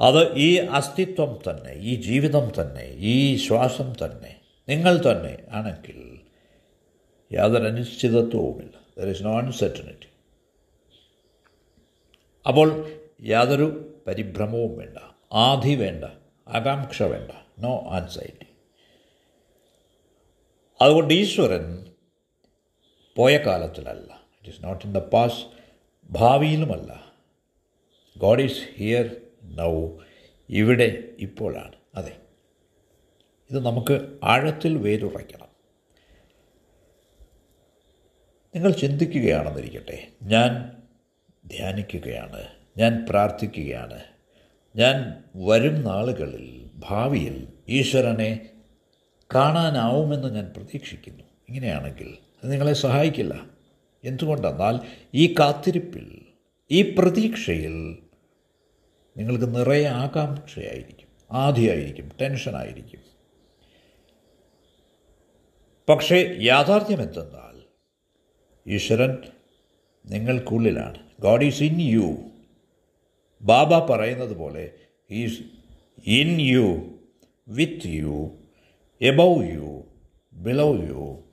അത് 0.00 0.34
ഈ 0.34 0.56
അസ്തിത്വം 0.56 1.38
തന്നെ 1.48 1.72
ഈ 1.72 1.94
ജീവിതം 2.00 2.52
തന്നെ 2.60 2.84
ഈ 2.84 3.36
ശ്വാസം 3.36 3.92
തന്നെ 3.92 4.40
നിങ്ങൾ 4.68 5.12
തന്നെ 5.12 5.46
ആണെങ്കിൽ 5.50 6.20
യാതൊരു 7.32 7.64
അനിശ്ചിതത്വവുമില്ല. 7.64 8.74
ദർ 8.98 9.10
ഇസ് 9.10 9.22
നോ 9.22 9.38
അൺസെർട്ടനിറ്റി 9.38 10.08
അപ്പോൾ 12.46 12.90
യാതൊരു 13.22 13.94
പരിഭ്രമവും 14.06 14.78
വേണ്ട 14.78 14.98
ആധി 15.32 15.74
വേണ്ട 15.74 16.04
ആകാംക്ഷ 16.48 17.02
വേണ്ട. 17.02 17.30
നോ 17.60 17.86
ആൻസൈറ്റി 17.90 18.46
അതുകൊണ്ട് 20.82 21.14
ഈശ്വരൻ 21.14 21.92
പോയ 23.16 23.36
കാലത്തിലല്ല. 23.36 24.12
It 24.12 24.56
is 24.56 24.64
not 24.64 24.84
in 24.84 24.92
the 24.92 24.98
past 24.98 25.44
ഭാവിയിലുമല്ല. 26.10 27.12
God 28.16 28.42
is 28.42 28.60
here 28.76 29.16
now 29.42 29.88
ഇവിടെ 30.48 31.04
ഇപ്പോഴാണ്. 31.18 31.72
അതെ. 31.94 32.16
ഇത് 33.50 33.64
നമുക്ക് 33.64 34.18
ആഴത്തിൽ 34.24 34.78
വേരുറയ്ക്കണം. 34.78 35.48
നിങ്ങൾ 38.54 38.70
ചിന്തിക്കുകയാണെന്നിരിക്കട്ടെ. 38.70 40.08
ഞാൻ 40.22 40.76
ധ്യാനിക്കുകയാണ്. 41.46 42.48
ഞാൻ 42.78 43.06
പ്രാർത്ഥിക്കുകയാണ്. 43.08 44.02
ഞാൻ 44.76 45.24
വരും 45.36 45.82
നാളുകളിൽ 45.82 46.59
ഭാവിയിൽ 46.88 47.48
ഈശ്വരനെ 47.68 48.50
കാണാനാവുമെന്ന് 49.34 50.34
ഞാൻ 50.34 50.52
പ്രതീക്ഷിക്കുന്നു. 50.56 51.24
ഇങ്ങനെയാണെങ്കിൽ 51.48 52.16
അത് 52.44 52.52
നിങ്ങളെ 52.52 52.72
സഹായിക്കില്ല. 52.72 53.46
എന്തുകൊണ്ടെന്നാൽ 54.04 54.78
ഈ 55.14 55.34
കാത്തിരിപ്പിൽ 55.34 56.20
ഈ 56.70 56.94
പ്രതീക്ഷയിൽ 56.98 57.98
നിങ്ങൾക്ക് 59.16 59.56
നിറയെ 59.56 59.84
ആകാംക്ഷയായിരിക്കും. 59.84 61.08
ആധിയായിരിക്കും 61.32 62.10
ടെൻഷനായിരിക്കും. 62.20 63.00
പക്ഷേ 65.88 66.36
യാഥാർത്ഥ്യം 66.40 67.02
എന്തെന്നാൽ 67.02 67.62
ഈശ്വരൻ 68.66 69.18
നിങ്ങൾക്കുള്ളിലാണ്. 70.06 70.98
God 71.20 71.44
is 71.44 71.62
in 71.62 71.80
you. 71.80 72.16
Baba 73.42 73.94
പറയുന്നത് 73.94 74.36
പോലെ 74.36 74.70
is 75.10 75.59
in 76.06 76.40
you 76.40 76.94
with 77.48 77.86
you 77.86 78.30
above 79.02 79.52
you 79.52 79.84
below 80.32 80.74
you 80.74 81.24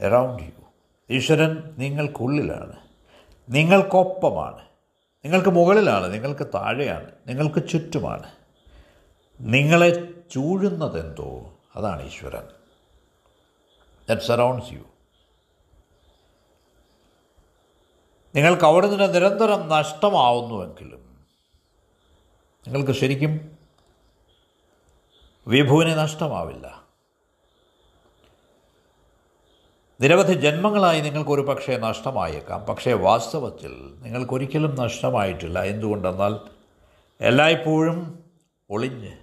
around 0.00 0.42
you 0.42 0.64
ഈശ്വരൻ 1.10 1.74
നിങ്ങൾക്കുള്ളിലാണ്. 1.78 2.76
നിങ്ങൾക്കൊപ്പമാണ്. 3.48 4.58
നിങ്ങൾക്ക് 5.24 5.48
മുകളിലാണ് 5.48 6.14
നിങ്ങൾക്ക് 6.14 6.46
താഴെയാണ് 6.46 7.10
നിങ്ങൾക്ക് 7.26 7.68
ചുറ്റുമാണ്. 7.68 8.32
നിങ്ങളെ 9.40 10.08
ചൂഴുന്നതെന്തോ 10.30 11.58
അതാണ് 11.76 12.06
ഈശ്വരൻ. 12.06 12.42
ദറ്റ് 14.10 14.22
സറൗണ്ട്സ് 14.22 14.72
യു 14.72 14.80
നിങ്ങൾക്ക് 18.34 18.64
അവിടെ 18.64 18.86
നിന്ന് 18.86 19.14
നിരന്തരം 19.14 19.68
നഷ്ടമാവുന്നുവെങ്കിലും 19.68 21.26
നിങ്ങൾക്ക് 22.66 22.92
ശരിക്കും 22.92 23.61
വിഭുവിനെ 25.46 25.94
നഷ്ടമാവില്ല. 25.94 26.82
നിരവധി 30.00 30.32
ജന്മങ്ങളായി 30.32 31.00
നിങ്ങൾക്കൊരു 31.00 31.40
പക്ഷേ 31.40 31.76
നഷ്ടമായേക്കാം. 31.76 32.60
പക്ഷേ 32.60 32.92
വാസ്തവത്തിൽ 32.92 33.94
നിങ്ങൾക്കൊരിക്കലും 33.98 34.74
നഷ്ടമായിട്ടില്ല. 34.74 35.62
എന്തുകൊണ്ടെന്നാൽ 35.62 36.36
എല്ലായ്പ്പോഴും 37.20 38.24
ഒളിഞ്ഞ് 38.70 39.18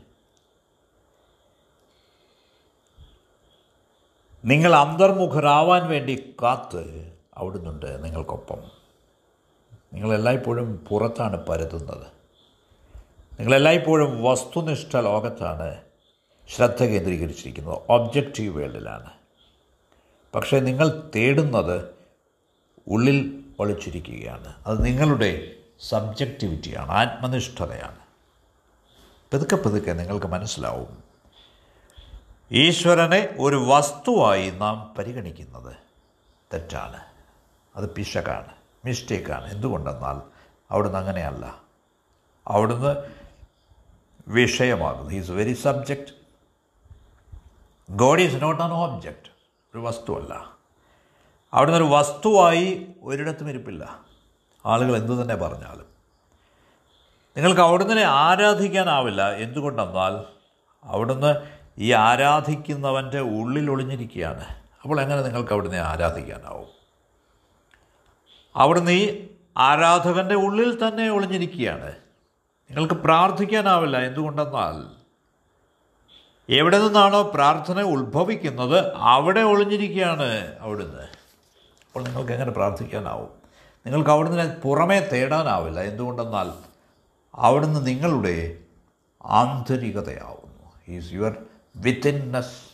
നിങ്ങൾ 4.46 4.76
അന്തർമുഖരാവാൻ 4.76 5.90
വേണ്ടി 5.90 6.36
കാത്ത് 6.44 7.14
അവിടുന്നുണ്ട് 7.34 8.04
നിങ്ങൾക്കൊപ്പം. 8.04 8.58
നിങ്ങളെല്ലായ്പ്പോഴും 9.94 10.86
പുറത്താണ് 10.90 11.48
പരതുന്നത്. 11.48 12.08
നിങ്ങളെല്ലായ്പ്പോഴും 13.40 14.24
വസ്തുനിഷ്ഠ 14.24 14.98
ലോകത്താണ് 14.98 15.89
ശ്രദ്ധ 16.50 16.84
കേന്ദ്രീകരിച്ചിരിക്കുന്നത് 16.84 17.78
ഒബ്ജക്റ്റീവ് 17.90 18.58
വേൾഡിലാണ്. 18.58 19.10
പക്ഷേ 20.36 20.60
നിങ്ങൾ 20.60 21.12
തേടുന്നത് 21.16 21.90
ഉള്ളിൽ 22.88 23.44
ഒളിച്ചിരിക്കുകയാണ്. 23.60 24.56
അത് 24.68 24.86
നിങ്ങളുടെ 24.86 25.56
സബ്ജക്റ്റിവിറ്റിയാണ് 25.90 26.92
ആത്മനിഷ്ഠതയാണ്. 26.92 28.00
പതുക്കെ 29.34 29.56
പതുക്കെ 29.56 29.92
നിങ്ങൾക്ക് 29.92 30.26
മനസ്സിലാവും. 30.26 31.04
ഈശ്വരനെ 32.52 33.36
ഒരു 33.40 33.56
വസ്തുവായി 33.56 34.50
നാം 34.50 34.96
പരിഗണിക്കുന്നത് 34.98 35.76
തെറ്റാണ്. 36.54 37.00
അത് 37.76 37.90
പിശകാണ് 37.90 38.54
മിസ്റ്റേക്കാണ് 38.86 39.52
എന്തുകൊണ്ടെന്നാൽ 39.52 40.22
അവിടുന്ന് 40.72 40.98
അങ്ങനെയല്ല. 40.98 41.62
അവിടുന്ന് 42.48 42.96
വിഷയമാകുന്നു. 44.28 45.12
He's 45.12 45.32
very 45.32 45.54
subject 45.54 46.19
God 47.90 48.22
is 48.22 48.44
not 48.44 48.64
an 48.64 48.72
object 48.72 49.32
ഒരു 49.76 49.80
വസ്തുവല്ല. 49.80 50.52
അവിടുന്ന് 51.54 51.78
ഒരു 51.78 51.94
വസ്തുവായി 51.94 52.88
ഒരിടത്തും 53.04 53.50
ഇരിപ്പില്ല. 53.50 54.00
ആളുകൾ 54.66 54.96
എന്തു 54.96 55.22
തന്നെ 55.22 55.36
പറഞ്ഞാലും. 55.36 55.86
നിങ്ങൾക്ക് 57.38 57.62
അവിടുന്ന് 57.62 58.02
ആരാധിക്കാനാവില്ല. 58.02 59.32
എന്തുകൊണ്ടെന്നാൽ 59.32 60.24
അവിടുന്ന് 60.84 61.36
ഈ 61.78 61.94
ആരാധിക്കുന്നവന്റെ 61.94 63.20
ഉള്ളിൽ 63.20 63.72
ഒളിഞ്ഞിരിക്കുകയാണ്. 63.72 64.46
അപ്പോൾ 64.84 65.02
എങ്ങനെ 65.02 65.22
നിങ്ങൾക്ക് 65.22 65.54
അവിടുന്ന് 65.54 65.78
ആരാധിക്കാനാവും? 65.78 66.68
അവിടുന്ന് 68.56 68.92
ഈ 68.92 69.28
ആരാധകന്റെ 69.58 70.36
ഉള്ളിൽ 70.36 70.88
തന്നെ 70.88 71.10
ഒളിഞ്ഞിരിക്കുകയാണ്. 71.10 71.92
നിങ്ങൾക്ക് 72.70 72.94
പ്രാർത്ഥിക്കാനാവില്ല. 72.94 73.98
എന്തുകൊണ്ടെന്നാൽ 73.98 74.99
എവിടെ 76.50 76.80
നിന്നാണോ 76.80 77.22
പ്രാർത്ഥന 77.22 77.82
ഉത്ഭവിക്കുന്നത് 77.82 78.94
അവിടെ 78.96 79.40
ഒളിഞ്ഞിരിക്കുകയാണ് 79.40 80.56
അവിടുന്ന്. 80.60 81.02
അപ്പോൾ 81.02 82.04
നിങ്ങൾക്ക് 82.04 82.32
എങ്ങനെ 82.32 82.52
പ്രാർത്ഥിക്കാനാവും? 82.52 83.30
നിങ്ങൾക്ക് 83.86 84.10
അവിടുന്ന് 84.10 84.62
പുറമേ 84.62 85.00
തേടാനാവില്ല. 85.00 85.80
എന്തുകൊണ്ടെന്നാൽ 85.80 86.52
അവിടുന്ന് 87.36 87.88
നിങ്ങളുടെ 87.88 88.58
ആന്തരികതയാവുന്നു. 89.24 90.98
ഈസ് 90.98 91.14
യുവർ 91.14 91.36
വിത്തിൻനെസ് 91.76 92.70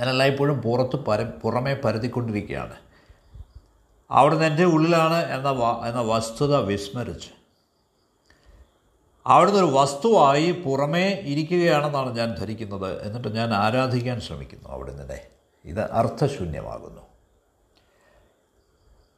ഞാൻ 0.00 0.08
എല്ലായ്പ്പോഴും 0.08 0.62
പുറത്ത് 0.62 0.96
പര 0.96 1.22
പുറമേ 1.22 1.74
പരതിക്കൊണ്ടിരിക്കുകയാണ്. 1.74 2.74
അവിടുന്ന് 4.10 4.44
എന്റെ 4.44 4.64
ഉള്ളിലാണ് 4.64 5.32
എന്ന 5.32 5.50
എന്ന 5.88 6.00
വസ്തുത 6.00 6.56
വിസ്മരിച്ച് 6.56 7.35
അവിടുന്ന് 9.26 9.60
ഒരു 9.60 9.70
വസ്തുവായി 9.72 10.52
പുറമേ 10.52 11.08
ഇരിക്കുകയാണെന്നാണ് 11.08 12.16
ഞാൻ 12.16 12.34
ധരിക്കുന്നത്. 12.34 13.06
എന്നിട്ട് 13.06 13.28
ഞാൻ 13.28 13.54
ആരാധിക്കാൻ 13.54 14.20
ശ്രമിക്കുന്നു 14.20 14.68
അവിടുന്ന് 14.68 15.20
ഇത് 15.64 15.92
അർത്ഥശൂന്യമാകുന്നു. 15.92 17.02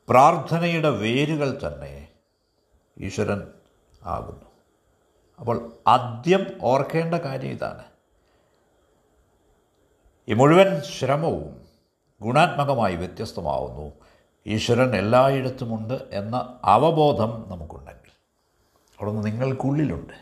പ്രാർത്ഥനയുടെ 0.09 0.90
വേരുകൾ 0.90 1.61
തന്നെ 1.66 2.09
ഈശ്വരൻ 2.99 3.49
ആകുന്നു. 4.03 4.44
അപ്പോൾ 5.40 5.73
ആദ്യം 5.87 6.47
ഓർക്കേണ്ട 6.62 7.14
കാര്യം 7.14 7.51
ഇതാണ്. 7.51 7.85
ഈ 10.29 10.35
മുഴുവൻ 10.35 10.81
ശ്രമവും 10.81 11.66
ഗുണാത്മകമായി 12.23 12.97
വ്യത്യസ്തമാവുന്നു. 12.97 13.92
ഈശ്വരൻ 14.47 14.97
എല്ലായിടത്തുമുണ്ട് 14.97 16.09
എന്ന 16.11 16.59
അവബോധം 16.64 17.44
നമുക്കുണ്ടെങ്കിൽ 17.49 17.88
അവിടുന്ന് 19.01 19.27
നിങ്ങൾക്കുള്ളിലുണ്ട്. 19.27 20.13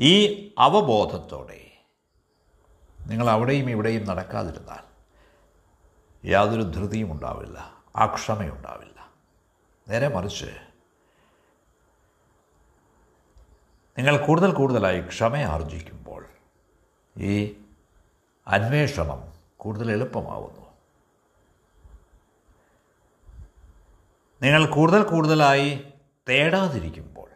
ഈ 0.00 0.14
അവബോധത്തോടെ 0.58 1.70
നിങ്ങൾ 3.06 3.30
അവിടെയും 3.30 3.70
ഇവിടെയും 3.70 4.04
നടക്കാതിരുന്നാൽ 4.06 4.92
യാതൊരു 6.24 6.62
ധൃതിയും 6.62 7.12
ഉണ്ടാവില്ല 7.12 7.82
അക്ഷമയുണ്ടാവില്ല 7.96 9.12
നേരെ 9.88 10.08
മറിച്ച് 10.08 10.50
നിങ്ങൾ 13.98 14.26
കൂടുതൽ 14.26 14.52
കൂടുതലായി 14.54 15.00
ക്ഷമ 15.00 15.36
ആർജിക്കുമ്പോൾ 15.36 16.26
ഈ 17.16 17.62
അന്വേഷണം 18.46 19.32
കൂടുതൽ 19.56 19.92
എളുപ്പമാവുന്നു. 19.92 20.62
നിങ്ങൾ 24.42 24.66
കൂടുതൽ 24.66 25.02
കൂടുതലായി 25.02 25.91
തേടാതിരിക്കുമ്പോൾ 26.28 27.30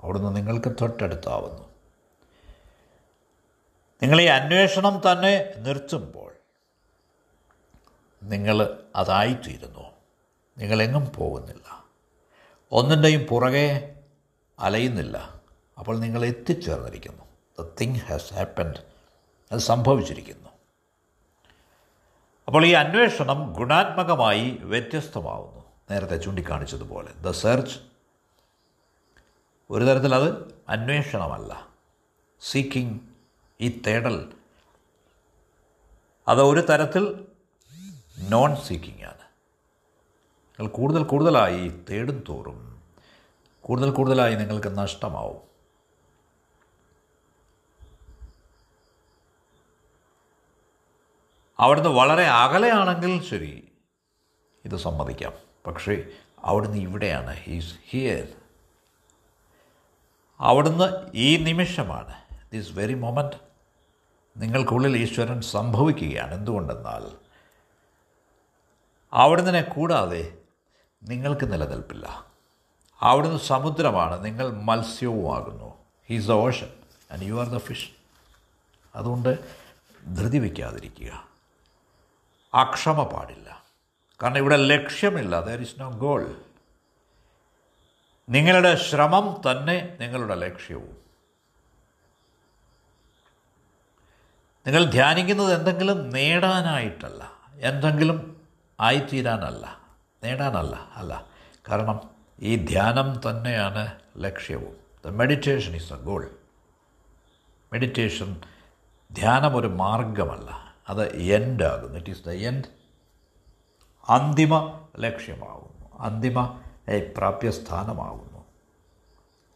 അവിടുന്ന് 0.00 0.36
നിങ്ങൾക്ക് 0.36 0.72
തൊട്ടടുത്താവുന്നു. 0.80 1.74
നിങ്ങൾ 4.02 4.20
ഈ 4.20 4.24
അന്വേഷണം 4.24 5.02
തന്നെ 5.12 5.54
നിർത്തുമ്പോൾ 5.56 6.32
നിങ്ങൾ 8.22 8.78
അതായിത്തീരുന്നു. 8.96 9.90
നിങ്ങളെങ്ങും 10.58 11.12
പോകുന്നില്ല. 11.16 11.84
ഒന്നിന്റെയും 12.72 13.26
പുറകെ 13.26 13.94
അലയുന്നില്ല. 14.58 15.40
അപ്പോൾ 15.78 15.98
നിങ്ങൾ 15.98 16.24
എത്തിച്ചേർന്നിരിക്കുന്നു. 16.24 17.24
ദ 17.60 17.70
തിങ് 17.80 17.96
ഹാസ് 17.96 18.34
ഹാപ്പൻഡ് 18.34 18.76
അത് 19.52 19.58
സംഭവിച്ചിരിക്കുന്നു. 19.58 20.48
അപ്പോൾ 22.48 22.66
ഈ 22.66 22.72
അന്വേഷണം 22.72 23.52
ഗുണാത്മകമായി 23.52 24.58
വ്യത്യസ്തമാവുന്നു. 24.60 25.63
നേരത്തെ 25.90 26.16
ചൂണ്ടിക്കാണിച്ചതുപോലെ. 26.16 27.12
ദ 27.12 27.30
സെർച്ച് 27.30 27.78
ഒരു 29.70 29.84
തരത്തിൽ 29.84 30.14
അത് 30.14 30.54
അന്വേഷണമല്ല. 30.68 31.68
സീക്കിംഗ് 32.40 33.00
ഈ 33.60 33.82
തേടൽ. 33.86 34.32
അത് 36.28 36.42
ഒരു 36.42 36.60
തരത്തിൽ 36.60 37.26
നോൺ 38.18 38.56
സീക്കിംഗ് 38.56 39.04
ആണ്. 39.04 39.24
നിങ്ങൾ 40.58 40.68
കൂടുതൽ 40.68 41.02
കൂടുതലായി 41.02 41.84
തേടും 41.90 42.24
തോറും 42.28 42.82
കൂടുതൽ 43.60 43.90
കൂടുതലായി 43.90 44.34
നിങ്ങൾക്ക് 44.34 44.78
നഷ്ടമാവും. 44.78 45.54
അവിടുന്ന് 51.58 51.88
വളരെ 51.88 52.24
അകലെയാണെങ്കിൽ 52.24 53.22
ശരി 53.22 53.72
ഇത് 54.64 54.76
സമ്മതിക്കാം. 54.76 55.43
പക്ഷേ 55.66 56.04
അവിടുന്ന് 56.44 56.78
ഇവിടെയാണ്. 56.78 57.36
ഹീസ് 57.36 57.74
ഹിയർ 57.90 58.28
അവിടുന്ന് 60.40 61.10
ഈ 61.14 61.36
നിമിഷമാണ്. 61.36 62.14
ദിസ് 62.52 62.72
വെരി 62.72 62.94
മൊമെന്റ് 62.94 63.36
നിങ്ങൾക്കുള്ളിൽ 64.36 64.96
ഈശ്വരൻ 64.96 65.40
സംഭവിക്കുകയാണ്. 65.40 66.34
എന്തുകൊണ്ടെന്നാൽ 66.34 67.16
അവിടുന്ന് 69.12 69.64
കൂടാതെ 69.64 70.38
നിങ്ങൾക്ക് 71.02 71.52
നിലനിൽപ്പില്ല. 71.52 72.26
അവിടുന്ന് 73.00 73.38
സമുദ്രമാണ്. 73.38 74.24
നിങ്ങൾ 74.24 74.50
മത്സ്യവുമാകുന്നു. 74.50 75.78
He's 76.08 76.28
the 76.28 76.32
ocean 76.32 76.68
and 77.12 77.24
you 77.24 77.34
are 77.34 77.48
the 77.48 77.56
fish 77.56 77.90
അതുകൊണ്ട് 78.94 79.38
ധൃതി 80.16 80.38
വയ്ക്കാതിരിക്കുക 80.38 81.28
അക്ഷമ 82.54 83.02
പാടില്ല. 83.02 83.63
കാരണം 84.22 84.38
ഇവിടെ 84.38 84.56
ലക്ഷ്യമില്ല. 84.56 85.40
ദർ 85.40 85.60
ഇസ് 85.60 85.80
നോ 85.80 85.90
ഗോൾ 85.90 86.40
നിങ്ങളുടെ 88.28 88.76
ശ്രമം 88.76 89.40
തന്നെ 89.50 89.96
നിങ്ങളുടെ 90.00 90.34
ലക്ഷ്യവും. 90.34 90.96
നിങ്ങൾ 94.66 94.84
ധ്യാനിക്കുന്നത് 94.84 95.54
എന്തെങ്കിലും 95.54 96.10
നേടാനായിട്ടല്ല. 96.10 97.32
എന്തെങ്കിലും 97.54 98.40
ആയിത്തീരാനല്ല. 98.80 99.80
നേടാനല്ല 100.24 100.92
അല്ല. 100.94 101.26
കാരണം 101.68 102.10
ഈ 102.40 102.56
ധ്യാനം 102.56 103.20
തന്നെയാണ് 103.30 103.98
ലക്ഷ്യവും. 104.18 104.76
The 105.04 105.08
meditation 105.08 105.76
is 105.76 105.92
a 105.92 105.96
goal 105.96 106.38
meditation 107.72 108.40
ധ്യാനം 109.12 109.56
ഒരു 109.56 109.66
മാർഗമല്ല 109.66 110.74
അത് 110.88 111.16
എൻഡ് 111.16 111.64
ആകുന്നു. 111.64 111.98
ഇറ്റ് 111.98 112.10
ഈസ് 112.10 112.24
ദ 112.24 112.30
എൻഡ് 112.30 112.83
അന്തിമ 114.08 114.86
ലക്ഷ്യമാകുന്നു. 114.98 115.98
അന്തിമ 115.98 116.62
പ്രാപ്യസ്ഥാനമാകുന്നു. 117.18 118.44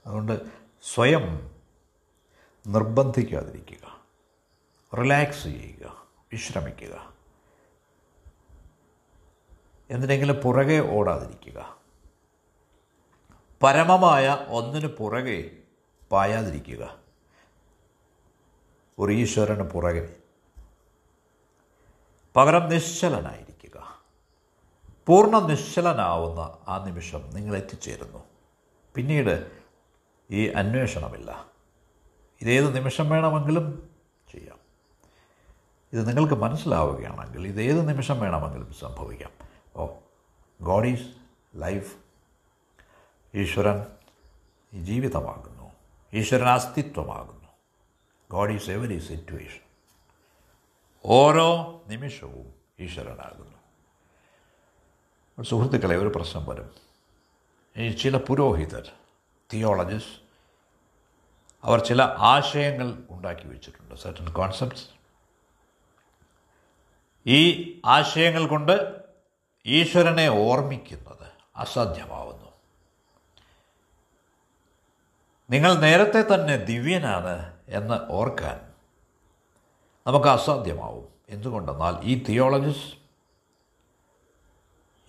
അതുകൊണ്ട് 0.07 0.41
സ്വയം 0.83 1.57
നിർബന്ധിക്കാതിരിക്കുക. 2.67 4.05
റിലാക്സ് 4.97 5.43
ചെയ്യുക. 5.43 6.07
വിശ്രമിക്കുക. 6.33 7.15
എന്തിനെങ്കിലും 9.91 10.37
പുറകെ 10.37 10.79
ഓടാതിരിക്കുക. 10.79 11.77
പരമമായ 13.63 14.29
ഒന്നിന് 14.49 14.87
പുറകെ 14.87 15.51
പായാതിരിക്കുക. 16.13 16.99
ഒരു 18.99 19.13
ഈശ്വരന് 19.13 19.63
പുറകെ. 19.63 20.17
പകരം 22.37 22.69
നിശ്ചലനായിരിക്കുക. 22.69 23.48
പൂർണ 25.09 25.39
നിശ്ചലനാവുന്ന 25.39 26.59
ആ 26.69 26.85
നിമിഷം 26.85 27.31
നിങ്ങൾ 27.31 27.57
എത്തിച്ചേരുന്നു 27.57 28.25
പിന്നീട് 28.95 29.51
ഈ 30.31 30.49
അന്വേഷണമില്ല. 30.49 31.47
ഇതേത് 32.41 32.77
നിമിഷം 32.77 33.11
വേണമെങ്കിലും 33.11 33.91
ചെയ്യാം. 34.33 34.59
ഇത് 35.93 36.09
നിങ്ങൾക്ക് 36.09 36.35
മനസ്സിലാവുകയാണെങ്കിൽ 36.35 37.47
ഇതേത് 37.47 37.89
നിമിഷം 37.89 38.21
വേണമെങ്കിലും 38.21 38.73
സംഭവിക്കാം. 38.73 39.31
ഓ 39.77 39.87
ഗോഡ് 40.61 40.87
ഈസ് 40.87 41.09
ലൈഫ് 41.57 41.97
ഈശ്വരൻ 43.35 43.87
ജീവിതമാകുന്നു. 44.75 45.73
ഈശ്വരൻ 46.15 46.49
അസ്തിത്വമാകുന്നു. 46.49 47.49
ഗോഡ് 48.31 48.53
ഈസ് 48.53 48.71
എവരി 48.71 48.99
സിറ്റുവേഷൻ 48.99 49.61
ഓരോ 51.05 51.81
നിമിഷവും 51.87 52.53
ഈശ്വരനാകുന്നു. 52.81 53.58
സുഹൃത്തുക്കളെ 55.43 55.97
ഒരു 55.97 56.13
പ്രശ്നം 56.17 56.47
വരും. 56.47 56.71
ഈ 57.77 57.91
ചില 57.91 58.17
പുരോഹിതർ 58.17 58.91
തിയോളജിസ് 59.53 60.09
അവർ 61.65 61.79
ചില 61.79 62.03
ആശയങ്ങൾ 62.03 63.03
ഉണ്ടാക്കി 63.11 63.47
വെച്ചിട്ടുണ്ട് 63.47 63.95
സർട്ടൻ 63.95 64.33
കോൺസെപ്റ്റ്സ് 64.33 64.87
ഈ 67.27 67.41
ആശയങ്ങൾ 67.85 68.47
കൊണ്ട് 68.47 69.05
ഈശ്വരനെ 69.67 70.29
ഓർമ്മിക്കുന്നത് 70.29 71.31
അസാധ്യമാവുന്നു. 71.57 72.53
നിങ്ങൾ 75.51 75.75
നേരത്തെ 75.75 76.35
തന്നെ 76.35 76.57
ദിവ്യനാണ് 76.57 77.57
എന്ന് 77.69 78.13
ഓർക്കാൻ 78.13 78.73
നമുക്ക് 80.07 80.27
അസാധ്യമാവും. 80.27 81.09
എന്തുകൊണ്ടെന്നാൽ 81.29 82.05
ഈ 82.05 82.25
തിയോളജിസ്റ്റ് 82.25 82.98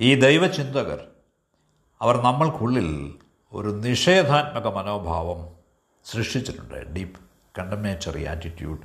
ഈ 0.02 0.16
ദൈവചിന്തകർ 0.16 1.08
അവർ 2.02 2.18
നമ്മൾക്കുള്ളിൽ 2.18 3.20
ഒരു 3.54 3.70
നിഷേധാത്മക 3.70 4.68
മനോഭാവം 4.68 5.56
സൃഷ്ടിച്ചിട്ടുണ്ട്. 6.06 6.94
ഡീപ്പ് 6.94 7.20
കണ്ടമേറ്ററി 7.58 8.26
ആറ്റിറ്റ്യൂഡ് 8.26 8.80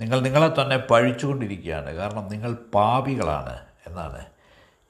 നിങ്ങൾ 0.00 0.20
നിങ്ങളെ 0.20 0.62
തന്നെ 0.62 0.76
പഴിച്ചുകൊണ്ടിരിക്കുകയാണ്. 0.76 1.90
കാരണം 1.90 2.28
നിങ്ങൾ 2.28 2.52
പാപികളാണ് 2.52 3.66
എന്നാണ്. 3.86 4.26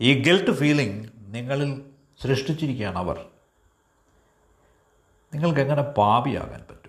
ഈ 0.01 0.23
ഗിൽട്ട് 0.23 0.51
ഫീലിംഗ് 0.51 1.09
നിങ്ങളിൽ 1.16 1.83
സൃഷ്ടിച്ചിരിക്കുകയാണ് 2.23 2.99
അവർ. 2.99 3.27
നിങ്ങൾക്ക് 5.35 5.61
എങ്ങനെ 5.61 5.83
പാപിയാകാൻ 5.83 6.64
പറ്റും? 6.71 6.82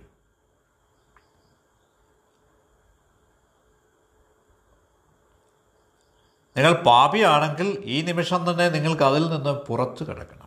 നിങ്ങൾ 6.58 6.74
പാപിയാണെങ്കിൽ 6.74 7.82
ഈ 7.86 8.02
നിമിഷം 8.02 8.52
തന്നെ 8.52 8.70
നിങ്ങൾക്ക് 8.70 9.04
അതിൽ 9.04 9.30
നിന്ന് 9.30 9.50
പുറത്തു 9.50 10.04
കിടക്കണം. 10.04 10.44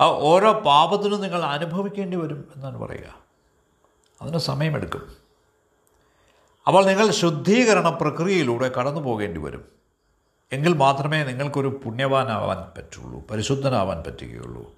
ആ 0.00 0.04
ഓരോ 0.04 0.52
പാപത്തിനും 0.52 1.20
നിങ്ങൾ 1.20 1.44
അനുഭവിക്കേണ്ടി 1.44 2.16
വരും 2.16 2.48
എന്നാണ് 2.56 2.78
പറയുക. 2.78 3.18
അതിന് 4.22 4.38
സമയമെടുക്കും. 4.38 5.16
അപ്പോൾ 6.66 6.84
നിങ്ങൾ 6.84 7.10
ശുദ്ധീകരണ 7.10 7.88
പ്രക്രിയയിലൂടെ 7.88 8.68
കടന്നു 8.68 9.00
പോകേണ്ടി 9.00 9.40
വരും. 9.40 9.64
എങ്കിൽ 10.52 10.72
മാത്രമേ 10.72 11.24
നിങ്ങൾക്കൊരു 11.24 11.80
പുണ്യവാനാവാൻ 11.84 12.72
പറ്റുള്ളൂ 12.76 13.26
പരിശുദ്ധനാവാൻ 13.30 14.02
പറ്റുകയുള്ളൂ. 14.06 14.74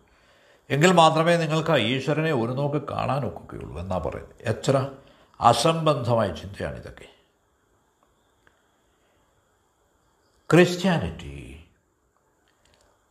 എങ്കിൽ 0.70 0.92
മാത്രമേ 0.92 1.36
നിങ്ങൾക്ക് 1.36 1.70
ഈശ്വരനെ 1.70 2.32
ഒരു 2.32 2.52
നോക്ക് 2.52 2.88
കാണാൻ 2.88 3.26
ഒക്കുകയുള്ളൂ 3.26 3.78
എന്നാ 3.78 3.98
പറയുന്നത്. 3.98 4.34
എത്ര 4.40 4.88
അസംബന്ധമായ 5.40 6.28
ചിന്തയാണിതൊക്കെ 6.28 7.21
ക്രിസ്ത്യാനിറ്റി 10.52 11.64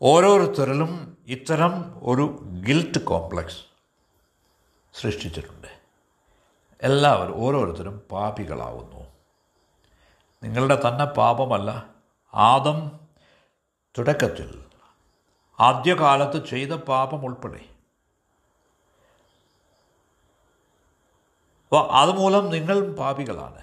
ഓരോരുത്തരിലും 0.02 1.18
ഇത്തരം 1.28 2.00
ഒരു 2.04 2.40
ഗിൽട്ട് 2.68 3.00
കോംപ്ലക്സ് 3.00 3.62
സൃഷ്ടിച്ചിട്ടുണ്ട്. 4.94 5.68
എല്ലാവരും 6.82 7.36
ഓരോരുത്തരും 7.36 8.02
പാപികളാവുന്നു. 8.12 9.06
നിങ്ങളുടെ 10.44 10.82
തന്നെ 10.88 11.06
പാപമല്ല. 11.06 11.90
ആദം 12.34 13.00
തുടക്കത്തിൽ 13.98 14.66
ആദ്യകാലത്ത് 15.60 16.46
ചെയ്ത 16.46 16.72
പാപം 16.72 17.26
ഉൾപ്പെടെ. 17.26 17.66
അപ്പോൾ 21.64 21.92
അതുമൂലം 21.92 22.50
നിങ്ങൾ 22.50 22.96
പാപികളാണ്. 22.96 23.62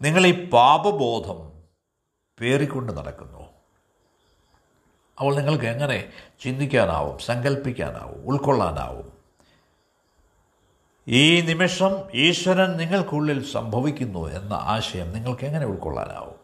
നിങ്ങൾ 0.00 0.26
ഈ 0.26 0.48
പാപബോധം 0.48 1.49
പേറിക്കൊണ്ട് 2.40 2.92
നടക്കുന്നു. 2.92 3.40
അപ്പോൾ 5.18 5.36
നിങ്ങൾക്ക് 5.36 5.64
എങ്ങനെ 5.64 6.12
ചിന്തിക്കാനാവും 6.40 7.18
സങ്കല്പിക്കാനാവും 7.18 8.26
ഉൾക്കൊള്ളാനാവും? 8.26 9.12
ഈ 11.08 11.40
നിമിഷം 11.40 12.10
ഈശ്വരൻ 12.14 12.76
നിങ്ങൾക്കുള്ളിൽ 12.76 13.44
സംഭവിക്കുന്നു 13.44 14.28
എന്ന 14.28 14.54
ആശയം 14.54 15.12
നിങ്ങൾക്ക് 15.12 15.44
എങ്ങനെ 15.44 15.66
ഉൾക്കൊള്ളാനാവും? 15.66 16.34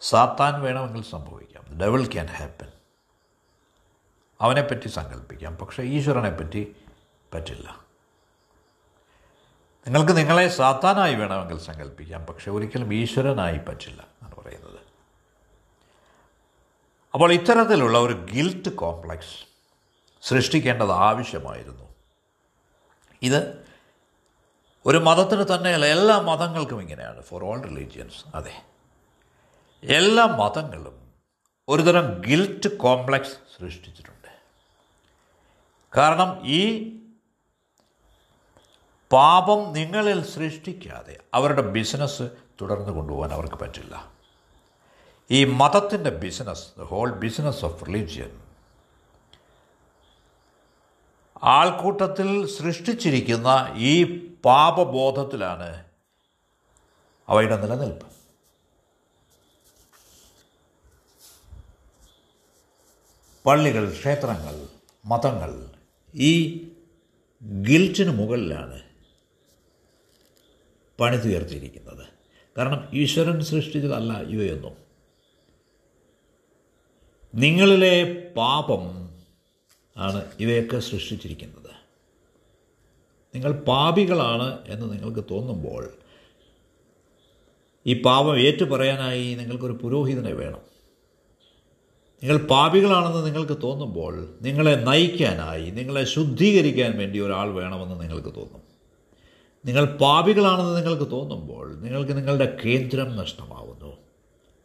സാത്താൻ 0.00 0.60
വേണമെങ്കിൽ 0.62 1.04
സംഭവിക്കാം. 1.04 1.78
ഡെവൽ 1.78 2.12
ക്യാൻ 2.12 2.26
ഹാപ്പൻ 2.26 2.66
അവനെപ്പറ്റി 4.40 4.88
സങ്കല്പിക്കാം 4.88 5.56
പക്ഷേ 5.56 5.82
ഈശ്വരനെപ്പറ്റി 5.82 6.76
പറ്റില്ല. 7.34 7.85
നിങ്ങൾക്ക് 9.86 10.16
നിങ്ങളെ 10.16 10.48
സാത്താനായി 10.48 11.14
വേണമെങ്കിൽ 11.14 11.58
സങ്കല്പിക്കാം 11.58 12.26
പക്ഷെ 12.26 12.50
ഒരിക്കലും 12.50 12.94
ഈശ്വരനായി 12.94 13.58
പറ്റില്ല 13.58 14.02
എന്നാണ് 14.02 14.34
പറയുന്നത്. 14.34 14.80
അപ്പോൾ 17.14 17.32
ഇത്തരത്തിലുള്ള 17.32 17.98
ഒരു 17.98 18.12
ഗിൽറ്റ് 18.12 18.70
കോംപ്ലക്സ് 18.70 19.46
സൃഷ്ടിക്കേണ്ടത് 20.22 20.90
ആവശ്യമായിരുന്നു. 20.90 21.94
ഇത് 23.22 23.64
ഒരു 24.86 24.98
മതത്തിന് 24.98 25.54
തന്നെയല്ല 25.54 25.86
എല്ലാ 25.86 26.20
മതങ്ങൾക്കും 26.20 26.80
ഇങ്ങനെയാണ്. 26.80 27.22
ഫോർ 27.22 27.44
ഓൾ 27.44 27.62
റിലീജിയൻസ് 27.62 28.36
അതെ. 28.36 28.62
എല്ലാ 29.82 30.26
മതങ്ങളും 30.26 31.12
ഒരുതരം 31.68 32.20
ഗിൽറ്റ് 32.20 32.76
കോംപ്ലക്സ് 32.76 33.30
സൃഷ്ടിച്ചിട്ടുണ്ട്. 33.30 34.28
കാരണം 35.96 36.46
ഈ 36.46 36.92
പാപം 39.12 39.72
നിങ്ങളിൽ 39.72 40.24
സൃഷ്ടിക്കാതെ 40.24 41.16
അവരുടെ 41.34 41.62
ബിസിനസ് 41.62 42.30
തുടർന്ന് 42.60 42.92
കൊണ്ടുപോകാൻ 42.92 43.32
അവർക്ക് 43.32 43.54
പറ്റില്ല. 43.54 44.12
ഈ 45.30 45.44
മതത്തിന്റെ 45.44 46.10
business 46.10 46.66
the 46.78 46.82
whole 46.82 47.10
business 47.10 47.64
of 47.64 47.86
religion 47.86 48.40
ആൾക്കൂട്ടത്തിൽ 51.42 52.46
സൃഷ്ടിച്ചിരിക്കുന്ന 52.46 53.74
ഈ 53.76 54.04
പാപബോധത്തിലാണ് 54.44 55.84
അവയുടെ 57.28 57.56
നിലനിൽപ്പ്. 57.56 58.06
പള്ളികൾ 63.46 63.90
ക്ഷേത്രങ്ങൾ 63.90 64.68
മതങ്ങൾ 65.04 65.70
ഈ 66.14 66.32
ഗിൽറ്റിന് 67.62 68.10
മുകളിലാണ് 68.10 68.85
പണിതുയർത്തിയിരിക്കുന്നത്. 71.00 72.06
കാരണം 72.58 72.88
ഈശ്വരൻ 72.92 73.40
സൃഷ്ടിച്ചതല്ല 73.40 74.22
ഇവയൊന്നും 74.22 74.86
നിങ്ങളിലെ 77.34 78.32
പാപം 78.36 78.82
ആണ് 79.96 80.24
ഇവയൊക്കെ 80.40 80.78
സൃഷ്ടിച്ചിരിക്കുന്നത്. 80.78 81.70
നിങ്ങൾ 83.34 83.52
പാപികളാണ് 83.52 84.58
എന്ന് 84.66 84.92
നിങ്ങൾക്ക് 84.92 85.24
തോന്നുമ്പോൾ 85.30 85.90
ഈ 87.86 88.02
പാപം 88.02 88.40
ഏറ്റുപറയാനായി 88.40 89.34
നിങ്ങൾക്കൊരു 89.34 89.72
പുരോഹിതനെ 89.72 90.32
വേണം. 90.32 90.60
നിങ്ങൾ 92.22 92.46
പാപികളാണെന്ന് 92.46 93.26
നിങ്ങൾക്ക് 93.26 93.62
തോന്നുമ്പോൾ 93.62 94.38
നിങ്ങളെ 94.42 94.74
നയിക്കാനായി 94.74 95.70
നിങ്ങളെ 95.70 96.04
ശുദ്ധീകരിക്കാൻ 96.04 96.98
വേണ്ടി 96.98 97.18
ഒരാൾ 97.18 97.52
വേണമെന്ന് 97.52 98.00
നിങ്ങൾക്ക് 98.00 98.34
തോന്നും. 98.34 98.65
നിങ്ങൾ 99.66 99.96
പാപികളാണെന്ന് 99.96 100.76
നിങ്ങൾക്ക് 100.76 101.10
തോന്നുമ്പോൾ 101.10 101.74
നിങ്ങൾക്ക് 101.74 102.16
നിങ്ങളുടെ 102.16 102.58
കേന്ദ്രം 102.64 103.16
നഷ്ടമാവുന്നു. 103.16 103.96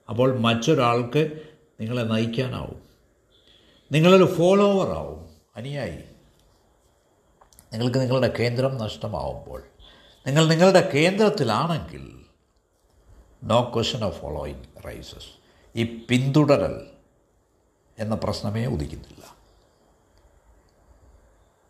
അപ്പോൾ 0.09 0.39
മറ്റൊരാൾക്ക് 0.39 1.49
നിങ്ങളെ 1.81 2.01
നയിക്കാനാവും. 2.01 2.81
നിങ്ങളൊരു 3.91 4.23
ഫോളോവർ 4.23 4.89
ആവും. 4.89 5.29
അനുയായി. 5.55 6.03
നിങ്ങൾക്ക് 7.73 7.97
നിങ്ങളുടെ 7.97 8.33
കേന്ദ്രം 8.39 8.77
നഷ്ടമാവുമ്പോൾ. 8.77 9.63
നിങ്ങൾ 10.27 10.47
നിങ്ങളുടെ 10.47 10.91
കേന്ദ്രത്തിലാണെങ്കിൽ 10.93 12.25
no 13.43 13.71
question 13.73 14.03
of 14.03 14.21
following 14.21 14.63
rises 14.87 15.41
ഈ 15.75 16.05
പിന്തുടരൽ 16.09 16.87
എന്ന 17.99 18.15
പ്രശ്നമേ 18.15 18.65
ഉദിക്കുന്നില്ല. 18.65 19.35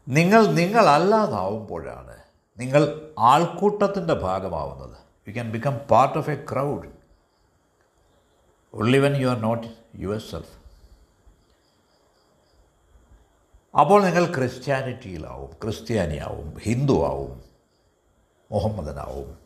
നിങ്ങൾ 0.08 0.46
നിങ്ങളല്ലാതാവുമ്പോഴാണ് 0.46 2.31
നിങ്ങൾ 2.62 3.12
ആൾക്കൂട്ടത്തിന്റെ 3.20 4.14
ഭാഗമാവുന്നത്. 4.14 4.98
You 5.28 5.34
can 5.34 5.52
become 5.52 5.78
part 5.78 6.18
of 6.18 6.30
a 6.30 6.46
crowd 6.52 6.90
ഉള്ളിവൻ 8.74 9.12
when 9.12 9.22
you 9.22 9.28
are 9.28 9.42
not 9.42 9.68
yourself 10.20 10.62
അപ്പോൾ 13.80 14.06
നിങ്ങൾ 14.06 14.26
ക്രിസ്ത്യാനിറ്റിയിലാവും 14.26 15.52
ക്രിസ്ത്യാനിയാവും 15.64 16.58
ഹിന്ദുവാവും 16.58 17.44
മുഹമ്മദനാവും. 18.52 19.38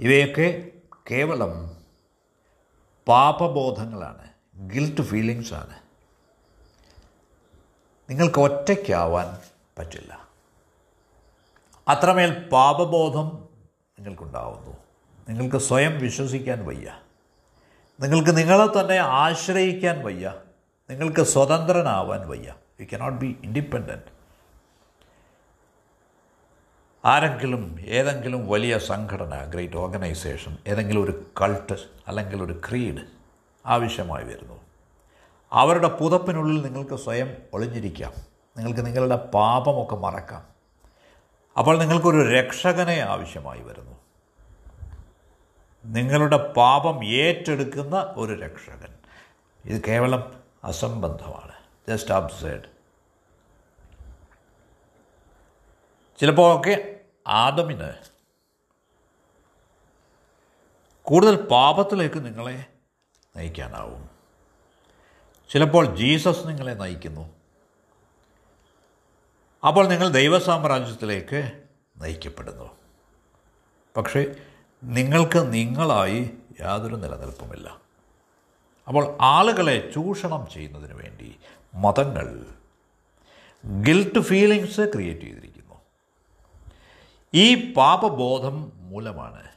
ഇവയൊക്കെ 0.00 0.68
കേവലം 1.10 1.52
പാപബോധങ്ങളാണ് 3.08 4.28
ഗിൽറ്റ് 4.74 5.02
ഫീലിങ്സാണ് 5.02 5.76
നിങ്ങൾക്ക് 8.08 8.38
ഒറ്റയ്ക്കാവാൻ 8.38 9.38
പറ്റില്ല. 9.78 10.25
അത്രമേൽ 11.88 12.48
പാപബോധം 12.48 13.48
നിങ്ങൾക്കുണ്ടാവുന്നു. 13.98 14.76
നിങ്ങൾക്ക് 15.28 15.56
സ്വയം 15.56 15.98
വിശ്വസിക്കാൻ 15.98 16.66
വയ്യ. 16.66 16.92
നിങ്ങൾക്ക് 18.00 18.36
നിങ്ങളെ 18.36 18.80
തന്നെ 18.80 18.96
ആശ്രയിക്കാൻ 18.96 20.04
വയ്യ. 20.04 20.34
നിങ്ങൾക്ക് 20.90 21.22
സ്വതന്ത്രനാവാൻ 21.22 22.28
വയ്യ. 22.28 22.54
യു 22.80 22.86
കനോട്ട് 22.92 23.18
ബി 23.18 23.36
ഇൻഡിപെൻഡന്റ് 23.42 24.16
ആരെങ്കിലും 27.04 27.80
ഏതെങ്കിലും 27.80 28.48
വലിയ 28.48 28.78
സംഘടന 28.78 29.44
ഗ്രേറ്റ് 29.44 29.76
ഓർഗനൈസേഷൻ 29.76 30.56
ഏതെങ്കിലും 30.66 31.04
ഒരു 31.04 31.26
കൾട്ട് 31.42 31.74
അല്ലെങ്കിൽ 32.08 32.42
ഒരു 32.42 32.60
ക്രീഡ് 32.68 33.00
ആവശ്യമായി 33.66 34.24
വരുന്നു. 34.24 34.60
അവരുടെ 35.52 35.88
പുതപ്പിനുള്ളിൽ 35.88 36.62
നിങ്ങൾക്ക് 36.62 36.96
സ്വയം 36.96 37.36
ഒളിഞ്ഞിരിക്കാം. 37.52 38.12
നിങ്ങൾക്ക് 38.56 38.86
നിങ്ങളുടെ 38.86 39.16
പാപമൊക്കെ 39.16 39.96
മറക്കാം. 39.96 40.55
അപ്പോൾ 41.58 41.78
നിങ്ങൾക്കൊരു 41.78 42.32
രക്ഷകനെ 42.32 43.00
ആവശ്യമായി 43.00 43.60
വരുന്നു. 43.60 43.96
നിങ്ങളുടെ 45.84 46.52
പാപം 46.52 47.04
ഏറ്റെടുക്കുന്ന 47.04 48.14
ഒരു 48.16 48.32
രക്ഷകൻ. 48.32 48.94
ഇത് 49.64 49.82
കേവലം 49.88 50.42
അസംബന്ധമാണ്. 50.64 51.52
ജസ്റ്റ് 51.88 52.14
അബ്സേഡ് 52.14 52.76
ചിലപ്പോൾ 56.20 56.60
ഒക്കെ 56.60 57.00
ആദമിന് 57.28 57.92
കൂടുതൽ 61.02 61.36
പാപത്തിലേക്ക് 61.36 62.26
നിങ്ങളെ 62.26 62.64
നയിക്കാനാവും. 63.36 64.10
ചിലപ്പോൾ 65.50 65.96
ജീസസ് 65.96 66.48
നിങ്ങളെ 66.48 66.74
നയിക്കുന്നു. 66.74 67.35
അപ്പോൾ 69.64 69.88
നിങ്ങൾ 69.88 70.08
ദൈവസാമ്രാജ്യത്തിലേക്ക് 70.08 71.64
നയിക്കപ്പെടുന്നു. 71.96 72.76
പക്ഷേ 73.96 74.34
നിങ്ങൾക്ക് 74.84 75.52
നിങ്ങളായി 75.52 76.30
യാതൊരു 76.60 76.96
നിലനിൽപ്പുമില്ല. 76.96 77.78
അപ്പോൾ 78.88 79.18
ആളുകളെ 79.20 79.92
ചൂഷണം 79.94 80.48
ചെയ്യുന്നതിന് 80.52 80.94
വേണ്ടി 80.94 81.38
മതങ്ങൾ 81.74 82.46
ഗിൽട്ട് 83.82 84.18
ഫീലിങ്സ് 84.18 84.80
ക്രിയേറ്റ് 84.80 85.20
ചെയ്തിരിക്കുന്നു. 85.20 85.74
ഈ 87.34 87.72
പാപബോധം 87.72 88.72
മൂലമാണ് 88.74 89.48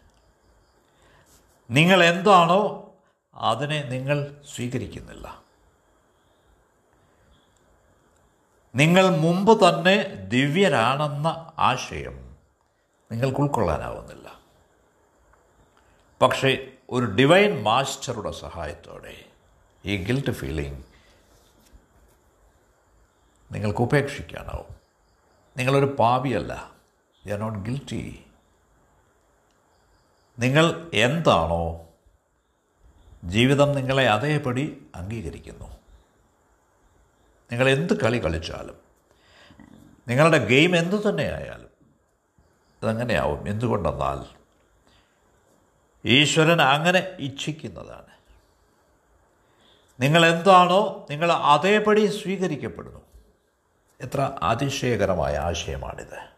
നിങ്ങൾ 1.70 2.04
എന്താണോ 2.04 2.94
അതിനെ 3.36 3.82
നിങ്ങൾ 3.82 4.36
സ്വീകരിക്കുന്നില്ല. 4.56 5.49
നിങ്ങൾ 8.76 9.10
മുമ്പ് 9.18 9.70
തന്നെ 9.70 10.04
ദിവ്യരാണെന്ന 10.16 11.52
ആശയം 11.60 12.36
നിങ്ങൾക്ക് 13.12 13.38
ഉൾക്കൊള്ളാനാവുന്നില്ല. 13.38 14.40
പക്ഷേ 16.22 16.72
ഒരു 16.90 17.06
ഡിവൈൻ 17.06 17.64
മാസ്റ്ററുടെ 17.64 18.32
സഹായത്തോടെ 18.32 19.26
ഈ 19.86 20.06
ഗിൽറ്റ് 20.06 20.32
ഫീലിംഗ് 20.32 20.84
നിങ്ങൾക്ക് 23.52 23.82
ഉപേക്ഷിക്കാനാവും. 23.82 24.76
നിങ്ങളൊരു 25.58 25.96
പാപിയല്ല. 26.00 26.72
യു 27.26 27.34
ആർ 27.34 27.40
നോട്ട് 27.40 27.60
ഗിൽറ്റി 27.60 28.26
നിങ്ങൾ 30.40 30.92
എന്താണോ 30.94 31.88
ജീവിതം 33.24 33.76
നിങ്ങളെ 33.76 34.10
അതേപടി 34.10 34.86
അംഗീകരിക്കുന്നു. 34.96 35.79
നിങ്ങൾ 37.52 37.70
എന്ത് 37.70 38.02
കളി 38.02 38.26
കളിച്ചാലും 38.26 38.78
നിങ്ങളുടെ 40.08 40.46
ഗെയിം 40.46 40.76
എന്തു 40.76 41.10
തന്നെയായാലും 41.10 41.70
അതങ്ങനെയാവും. 42.84 43.48
എന്തുകൊണ്ടെന്നാൽ 43.48 44.40
ഈശ്വരൻ 46.06 46.62
അങ്ങനെ 46.62 47.16
ഇച്ഛിക്കുന്നതാണ്. 47.20 48.10
നിങ്ങൾ 50.00 50.26
എന്താണോ 50.26 51.08
നിങ്ങൾ 51.10 51.32
അതേപടി 51.32 52.06
സ്വീകരിക്കപ്പെടുന്നു. 52.08 53.00
എത്ര 54.02 54.38
അതിശയകരമായ 54.44 55.38
ആശയമാണിത്. 55.38 56.30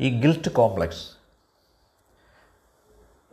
ഈ 0.00 0.20
ഗിൽറ്റ് 0.20 0.50
കോംപ്ലക്സ് 0.50 1.10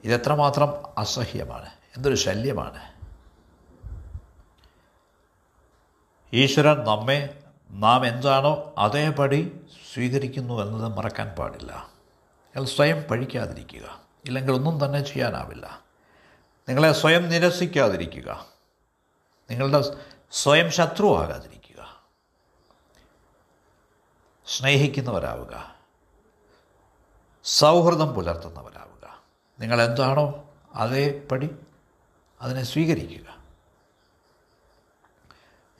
ഇതെത്രമാത്രം 0.03 0.99
അസഹ്യമാണ് 0.99 1.69
എന്തൊരു 1.97 2.15
ശല്യമാണ്. 2.15 2.96
ഈശ്വരൻ 6.33 6.83
നമ്മെ 6.83 7.43
നാം 7.71 8.07
എന്താണോ 8.07 8.73
അതേപടി 8.77 9.61
സ്വീകരിക്കുന്നു 9.93 10.61
എന്നത് 10.61 10.97
മറക്കാൻ 10.97 11.29
പാടില്ല. 11.29 11.89
നിങ്ങൾ 12.45 12.65
സ്വയം 12.65 13.01
പഴിക്കാതിരിക്കുക. 13.01 14.01
ഇല്ലെങ്കിൽ 14.25 14.53
ഒന്നും 14.53 14.85
തന്നെ 14.85 15.03
ചെയ്യാനാവില്ല. 15.03 15.81
നിങ്ങളെ 16.69 16.91
സ്വയം 16.91 17.29
നിരസിക്കാതിരിക്കുക. 17.29 18.45
നിങ്ങളുടെ 19.51 19.95
സ്വയം 20.31 20.71
ശത്രുവാകാതിരിക്കുക. 20.71 22.03
സ്നേഹിക്കുന്നവരാവുക. 24.47 25.75
സൗഹൃദം 27.43 28.13
പുലർത്തുന്നവരാവുക. 28.13 29.23
നിങ്ങളെന്താണോ 29.59 30.49
അതേപടി 30.73 31.55
അതിനെ 32.41 32.63
സ്വീകരിക്കുക. 32.63 33.36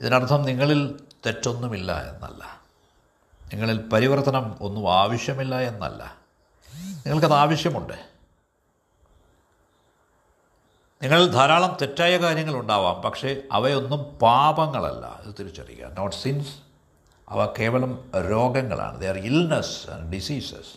ഇതിനർത്ഥം 0.00 0.42
നിങ്ങളിൽ 0.42 1.00
തെറ്റൊന്നുമില്ല 1.26 2.08
എന്നല്ല. 2.08 2.62
നിങ്ങളിൽ 3.52 3.88
പരിവർത്തനം 3.88 4.58
ഒന്നും 4.60 4.92
ആവശ്യമില്ല 4.94 5.60
എന്നല്ല. 5.60 6.16
നിങ്ങൾക്കത് 6.76 7.32
ആവശ്യമുണ്ട്. 7.32 8.08
നിങ്ങൾ 11.02 11.26
ധാരാളം 11.26 11.76
തെറ്റായ 11.82 12.16
കാര്യങ്ങളുണ്ടാവാം 12.16 13.02
പക്ഷേ 13.02 13.42
അവയൊന്നും 13.52 14.18
പാപങ്ങളല്ല. 14.18 15.20
ഇത് 15.24 15.34
തിരിച്ചറിയുക. 15.40 15.88
നോട്ട് 15.88 16.16
സിൻസ് 16.16 16.56
അവ 17.28 17.54
കേവലം 17.58 18.10
രോഗങ്ങളാണ്. 18.30 19.00
They 19.00 19.08
are 19.08 19.18
illness 19.18 19.90
and 19.90 20.12
diseases 20.12 20.76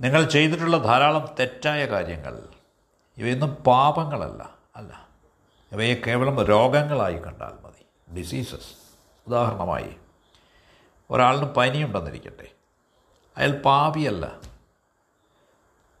നിങ്ങൾ 0.00 0.24
ചെയ്തിട്ടുള്ള 0.24 0.76
ധാരാളം 0.76 1.34
തെറ്റായ 1.40 1.86
കാര്യങ്ങൾ 1.86 2.42
ഇവയൊന്നും 3.18 3.54
പാപങ്ങളല്ല. 3.54 4.50
അല്ല. 4.76 5.09
ഇവയെ 5.72 5.94
കേവലം 5.94 6.42
രോഗങ്ങളായി 6.42 7.18
കണ്ടാൽ 7.18 7.66
മതി. 7.66 8.14
ഡിസീസസ് 8.16 8.74
ഉദാഹരണമായി 9.26 9.96
ഒരാളിന് 11.10 11.44
പനിയുണ്ടെന്നിരിക്കട്ടെ. 11.44 12.48
അയാൾ 13.36 13.52
പാപിയല്ല. 13.52 14.38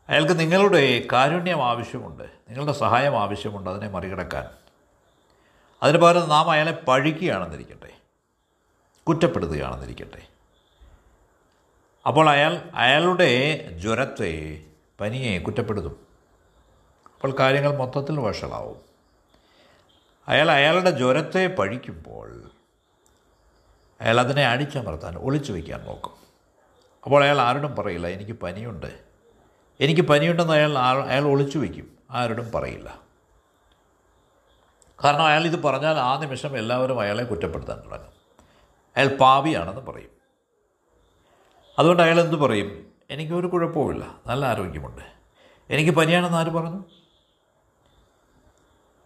അയാൾക്ക് 0.08 0.40
നിങ്ങളുടെ 0.40 1.06
കാരുണ്യം 1.12 1.64
ആവശ്യമുണ്ട്. 1.64 2.22
നിങ്ങളുടെ 2.22 2.72
സഹായം 2.72 3.20
ആവശ്യമുണ്ട് 3.20 3.70
അതിനെ 3.70 3.88
മറികടക്കാൻ. 3.88 4.50
അതിന് 5.82 5.98
പകരം 5.98 6.28
നാം 6.28 6.50
അയാളെ 6.50 6.72
പഴിക്കുകയാണെന്നിരിക്കട്ടെ. 6.72 7.90
കുറ്റപ്പെടുത്തുകയാണെന്നിരിക്കട്ടെ. 9.08 10.26
അപ്പോൾ 12.06 12.30
അയാൾ 12.30 12.70
അയാളുടെ 12.74 13.56
ജ്വരത്തെ 13.78 14.64
പനിയെ 15.00 15.38
കുറ്റപ്പെടുത്തും. 15.38 16.06
അപ്പോൾ 17.14 17.36
കാര്യങ്ങൾ 17.38 17.76
മൊത്തത്തിൽ 17.76 18.20
വഷളാവും. 18.20 18.89
അയാൾ 20.30 20.50
അയാളുടെ 20.50 20.90
ജ്വരത്തെ 20.90 21.46
പഴിക്കുമ്പോൾ 21.46 22.50
അയാൾ 24.00 24.20
അതിനെ 24.20 24.46
അടിച്ചമർത്താൻ 24.46 25.16
ഒളിച്ചു 25.16 25.52
വയ്ക്കാൻ 25.52 25.84
നോക്കും. 25.84 26.12
അപ്പോൾ 27.04 27.24
അയാൾ 27.24 27.40
ആരോടും 27.40 27.76
പറയില്ല 27.76 28.06
എനിക്ക് 28.06 28.32
പനിയുണ്ട്. 28.32 29.00
എനിക്ക് 29.80 30.00
പനിയുണ്ടെന്ന് 30.00 30.52
അയാൾ 30.52 30.78
അയാൾ 30.78 31.24
ഒളിച്ചു 31.24 31.58
വയ്ക്കും. 31.58 31.98
ആരോടും 32.10 32.52
പറയില്ല. 32.52 33.00
കാരണം 35.04 35.26
അയാൾ 35.26 35.44
ഇത് 35.44 35.62
പറഞ്ഞാൽ 35.62 35.98
ആ 35.98 36.20
നിമിഷം 36.20 36.58
എല്ലാവരും 36.58 37.00
അയാളെ 37.00 37.24
കുറ്റപ്പെടുത്താൻ 37.24 37.82
തുടങ്ങും. 37.84 38.12
അയാൾ 38.96 39.08
പാവിയാണെന്ന് 39.08 39.80
പറയും. 39.80 40.10
അതുകൊണ്ട് 41.78 42.02
അയാൾ 42.02 42.20
എന്ത് 42.20 42.36
പറയും? 42.36 42.92
എനിക്കൊരു 43.10 43.46
കുഴപ്പവുമില്ല 43.46 44.18
നല്ല 44.26 44.46
ആരോഗ്യമുണ്ട്. 44.46 45.02
എനിക്ക് 45.70 45.90
പനിയാണെന്ന് 45.90 46.38
ആര് 46.38 46.46
പറഞ്ഞു? 46.46 46.99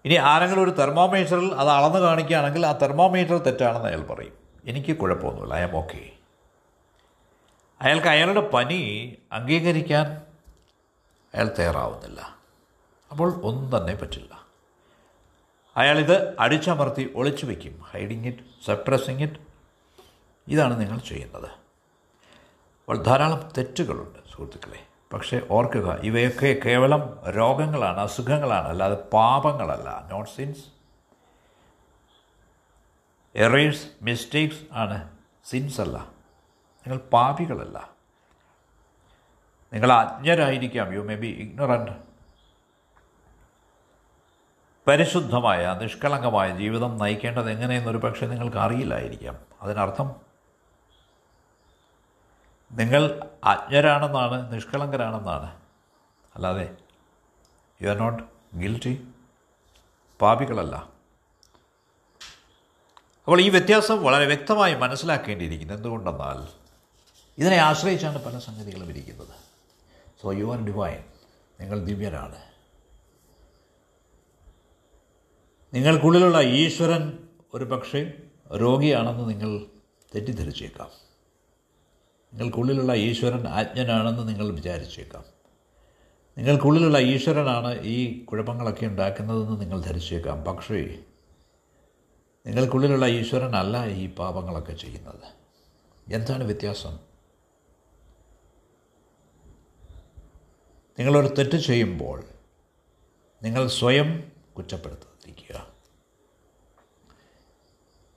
ഇനി 0.05 0.15
ആരെങ്കിലും 0.15 0.63
ഒരു 0.63 0.71
തെർമോമീറ്ററിൽ 0.71 1.55
അത് 1.55 1.69
അളന്ന് 1.69 1.99
കാണിക്കുകയാണെങ്കിൽ 1.99 2.67
ആ 2.67 2.73
തെർമോമീറ്റർ 2.73 3.39
തെറ്റാണെന്ന് 3.39 3.89
അയാൾ 3.89 4.03
പറയും. 4.03 4.33
എനിക്ക് 4.65 4.97
കുഴപ്പമൊന്നുമില്ല. 4.97 5.55
I'm 5.61 5.77
okay. 5.77 6.11
അയാൾക്ക് 7.81 8.07
അയാളുടെ 8.07 8.41
പനി 8.41 9.17
അംഗീകരിക്കാൻ 9.33 10.23
അയാൾ 11.35 11.51
തയ്യാറാവുന്നില്ല. 11.59 12.39
അപ്പോൾ 13.11 13.43
ഒന്നും 13.43 13.77
തന്നെ 13.77 13.95
പറ്റില്ല. 13.95 14.45
അയാളിത് 15.77 16.41
അടിച്ചമർത്തി 16.41 17.13
ഒളിച്ചു 17.17 17.47
വയ്ക്കും 17.47 17.83
ഹൈഡിങ് 17.83 18.27
ഇറ്റ് 18.27 18.65
സപ്രസിങ് 18.67 19.23
ഇറ്റ്. 19.23 19.35
ഇതാണ് 20.49 20.81
നിങ്ങൾ 20.81 20.99
ചെയ്യുന്നത്. 20.99 21.49
അപ്പോൾ 21.49 23.03
ധാരാളം 23.03 23.53
തെറ്റുകളുണ്ട് 23.59 24.19
സുഹൃത്തുക്കളെ. 24.33 24.94
പക്ഷേ 25.15 25.41
ഓർക്കുക 25.51 26.01
ഇവയൊക്കെ 26.01 26.57
കേവലം 26.67 27.31
രോഗങ്ങളാണ് 27.31 28.01
അസുഖങ്ങളാണ് 28.01 28.69
അല്ലാതെ 28.69 28.95
പാപങ്ങളല്ല. 28.95 30.09
നോട്ട് 30.11 30.31
സിൻസ് 30.31 30.65
എറേഴ്സ് 33.35 33.87
മിസ്റ്റേക്സ് 34.03 34.61
ആണ് 34.73 35.11
സിൻസ് 35.45 35.81
അല്ല. 35.81 35.99
നിങ്ങൾ 36.87 36.97
പാപികളല്ല. 36.97 37.91
നിങ്ങൾ 39.73 39.93
അജ്ഞരായിരിക്കാം. 39.93 40.95
യു 40.95 41.01
മേ 41.01 41.15
ബി 41.15 41.27
ഇഗ്നറന്റ് 41.27 42.15
പരിശുദ്ധമായ 44.87 45.79
നിഷ്കളങ്കമായ 45.83 46.57
ജീവിതം 46.57 46.99
നയിക്കേണ്ടത് 46.99 47.51
എങ്ങനെയെന്നൊരു 47.51 47.99
പക്ഷേ 47.99 48.27
നിങ്ങൾക്ക് 48.27 48.57
അറിയില്ലായിരിക്കാം 48.57 49.39
അതിനർത്ഥം 49.63 50.24
നിങ്ങൾ 52.75 53.31
അജ്ഞരാണെന്നാണ് 53.45 54.55
നിഷ്കളങ്കരാണെന്നാണ്. 54.55 55.61
അല്ലാതെ 56.35 56.77
യു 57.83 57.89
ആർ 57.89 57.97
നോട്ട് 57.99 58.23
ഗിൽറ്റി 58.57 59.09
പാപികളല്ല. 60.21 60.77
അപ്പോൾ 63.25 63.41
ഈ 63.41 63.49
വ്യത്യാസം 63.49 64.05
വളരെ 64.05 64.27
വ്യക്തമായി 64.27 64.75
മനസ്സിലാക്കേണ്ടിയിരിക്കുന്നു. 64.75 65.75
എന്തുകൊണ്ടെന്നാൽ 65.75 66.49
ഇതിനെ 67.39 67.57
ആശ്രയിച്ചാണ് 67.57 68.25
പല 68.25 68.39
സംഗതികളും 68.39 68.89
ഇരിക്കുന്നത്. 68.89 69.35
സോ 70.23 70.33
യു 70.33 70.53
ആർ 70.53 70.65
ഡിവൈൻ 70.65 71.05
നിങ്ങൾ 71.61 71.85
ദിവ്യരാണ്. 71.85 72.37
നിങ്ങൾക്കുള്ളിലുള്ള 75.75 76.41
ഈശ്വരൻ 76.41 77.19
ഒരു 77.55 77.65
പക്ഷേ 77.65 78.13
രോഗിയാണെന്ന് 78.57 79.29
നിങ്ങൾ 79.29 79.67
തെറ്റിദ്ധരിച്ചേക്കാം. 80.15 81.14
നിങ്ങൾക്കുള്ളിലുള്ള 82.35 82.95
ഈശ്വരൻ 82.95 83.49
ആജ്ഞനാണെന്ന് 83.49 84.29
നിങ്ങൾ 84.29 84.55
വിചാരിച്ചേക്കാം. 84.55 85.25
നിങ്ങൾക്കുള്ളിലുള്ള 86.39 86.99
ഈശ്വരനാണ് 86.99 87.83
ഈ 87.83 88.25
കുഴപ്പങ്ങളൊക്കെ 88.25 88.87
ഉണ്ടാക്കുന്നതെന്ന് 88.87 89.61
നിങ്ങൾ 89.61 89.81
ധരിച്ചേക്കാം. 89.81 90.45
പക്ഷേ 90.45 90.99
നിങ്ങൾക്കുള്ളിലുള്ള 92.47 93.07
ഈശ്വരനല്ല 93.07 93.87
ഈ 93.87 94.15
പാപങ്ങളൊക്കെ 94.15 94.73
ചെയ്യുന്നത്. 94.73 95.33
എന്താണ് 96.13 96.45
വ്യത്യാസം? 96.45 96.99
നിങ്ങളൊരു 100.99 101.35
തെറ്റ് 101.35 101.57
ചെയ്യുമ്പോൾ 101.57 102.25
നിങ്ങൾ 103.43 103.69
സ്വയം 103.69 104.33
കുറ്റപ്പെടുത്താതിരിക്കുക 104.57 105.67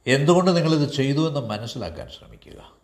എന്തുകൊണ്ട് 0.08 0.58
നിങ്ങളിത് 0.58 0.92
ചെയ്തു 0.92 1.28
എന്ന് 1.28 1.40
മനസ്സിലാക്കാൻ 1.40 2.10
ശ്രമിക്കുക? 2.10 2.77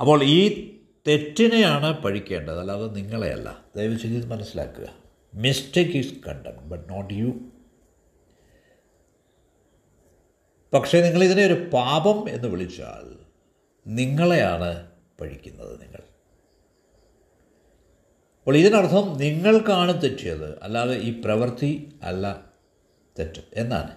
അപ്പോൾ 0.00 0.24
ഈ 0.24 0.70
തെറ്റിനെയാണ് 1.08 2.02
പഴിക്കേണ്ടത്. 2.02 2.60
അല്ലാതെ 2.60 2.86
നിങ്ങളെയല്ല. 2.86 3.64
ദയവ് 3.76 3.98
ചെയ്ത് 3.98 4.16
ഇത് 4.16 4.26
മനസ്സിലാക്കുക. 4.26 4.86
Mistake 5.34 5.92
is 5.92 6.14
condemn 6.28 6.68
but 6.68 6.88
not 6.88 7.14
you 7.14 7.50
പക്ഷേ 10.72 11.02
നിങ്ങളിതിനെ 11.02 11.46
ഒരു 11.46 11.70
പാപം 11.72 12.30
എന്ന് 12.30 12.48
വിളിച്ചാൽ 12.48 13.18
നിങ്ങളെയാണ് 13.86 14.90
പഴിക്കുന്നത് 15.20 15.82
നിങ്ങൾ. 15.82 16.02
അപ്പോൾ 18.38 18.56
ഇതിനർത്ഥം 18.56 19.18
നിങ്ങൾക്കാണ് 19.18 20.02
തെറ്റിയത്. 20.02 20.62
അല്ലാതെ 20.62 20.96
ഈ 20.96 21.22
പ്രവൃത്തി 21.24 21.98
അല്ല 22.02 22.52
തെറ്റ്. 23.18 23.42
എന്നാണ്? 23.54 23.96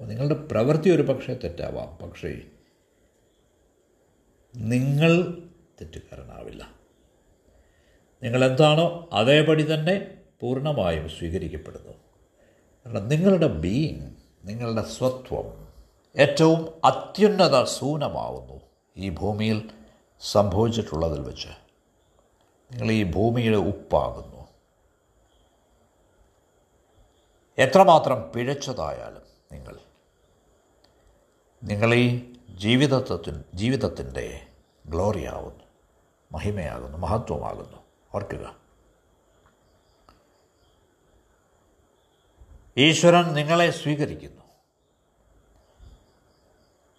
നിങ്ങളുടെ 0.00 0.34
പ്രവൃത്തി 0.34 0.90
ഒരു 0.90 1.02
പക്ഷേ 1.02 1.34
തെറ്റാവാം. 1.44 2.06
പക്ഷേ 2.06 2.40
നിങ്ങൾ 4.56 5.42
തെറ്റുകാരനാവില്ല. 5.80 6.70
നിങ്ങൾ 8.22 8.44
എന്താണോ 8.44 9.08
അതേപടി 9.12 9.74
തന്നെ 9.74 10.18
പൂർണമായും 10.40 11.08
സ്വീകരിക്കപ്പെടുന്നു. 11.08 11.92
കാരണം 12.86 13.08
നിങ്ങളുടെ 13.08 13.46
ബീയിങ് 13.46 14.10
നിങ്ങളുടെ 14.44 14.82
സ്വത്വം 14.82 15.68
ഏറ്റവും 16.16 16.68
അത്യുന്നത 16.84 17.64
സൂനമാവുന്നു 17.64 18.60
ഈ 18.96 19.10
ഭൂമിയിൽ 19.10 19.70
സംഭവിച്ചിട്ടുള്ളതിൽ 20.20 21.20
വെച്ച്. 21.20 21.48
നിങ്ങൾ 22.72 22.92
ഈ 22.92 23.04
ഭൂമിയുടെ 23.04 23.56
ഉപ്പാകുന്നു. 23.56 24.48
എത്രമാത്രം 27.58 28.32
പിഴച്ചതായാലും 28.34 29.22
നിങ്ങൾ. 29.52 29.78
ഈ 31.94 32.27
ജീവിതത്വത്തിൻ 32.58 33.44
ജീവിതത്തിന്റെ 33.54 34.46
ഗ്ലോറിയാവുന്നു 34.86 35.64
മഹിമയാകുന്നു 36.32 36.98
മഹത്വമാകുന്നു. 36.98 37.76
ഓർക്കുക. 38.14 38.56
ഈശ്വരൻ 42.76 43.32
നിങ്ങളെ 43.32 43.70
സ്വീകരിക്കുന്നു. 43.70 44.42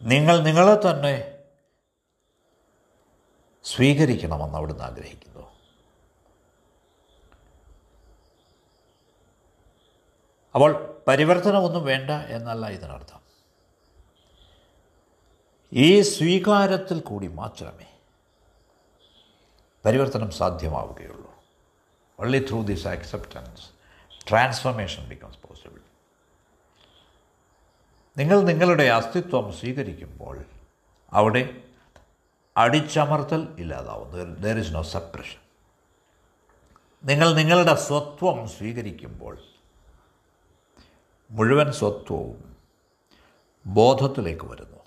നിങ്ങൾ 0.01 0.39
നിങ്ങളെ 0.39 0.75
തന്നെ 0.75 1.39
സ്വീകരിക്കണമെന്ന് 3.63 4.57
അവിടുന്ന് 4.57 4.83
ആഗ്രഹിക്കുന്നു. 4.83 5.51
അപ്പോൾ 10.55 11.01
പരിവർത്തനമൊന്നും 11.07 11.85
വേണ്ട 11.85 12.09
എന്നല്ല 12.09 12.67
ഇതിനർത്ഥം. 12.67 13.18
ഈ 15.73 16.01
സ്വീകാരത്തിൽ 16.01 16.99
കൂടി 16.99 17.27
മാത്രമേ 17.27 17.85
പരിവർത്തനം 19.85 20.31
സാധ്യമാവുകയുള്ളൂ. 20.31 21.31
Only 22.19 22.45
through 22.49 22.63
this 22.63 22.87
acceptance 22.87 23.65
transformation 24.29 25.09
becomes 25.09 25.37
possible 25.47 25.81
നിങ്ങൾ 28.17 28.41
നിങ്ങളുടെ 28.41 28.83
അസ്തിത്വം 28.83 29.53
സ്വീകരിക്കുമ്പോൾ 29.53 30.45
അവിടെ 31.13 31.61
അടിച്ചമർത്തൽ 32.57 33.55
ഇല്ലാതാവും. 33.59 34.35
ദർ 34.41 34.59
ഇസ് 34.59 34.73
നോ 34.73 34.83
സപ്രഷൻ 34.83 35.39
നിങ്ങൾ 37.03 37.33
നിങ്ങളുടെ 37.33 37.75
സ്വത്വം 37.75 38.47
സ്വീകരിക്കുമ്പോൾ 38.49 39.37
മുഴുവൻ 41.31 41.71
സ്വത്വവും 41.71 42.57
ബോധത്തിലേക്ക് 43.65 44.45
വരുന്നു. 44.45 44.78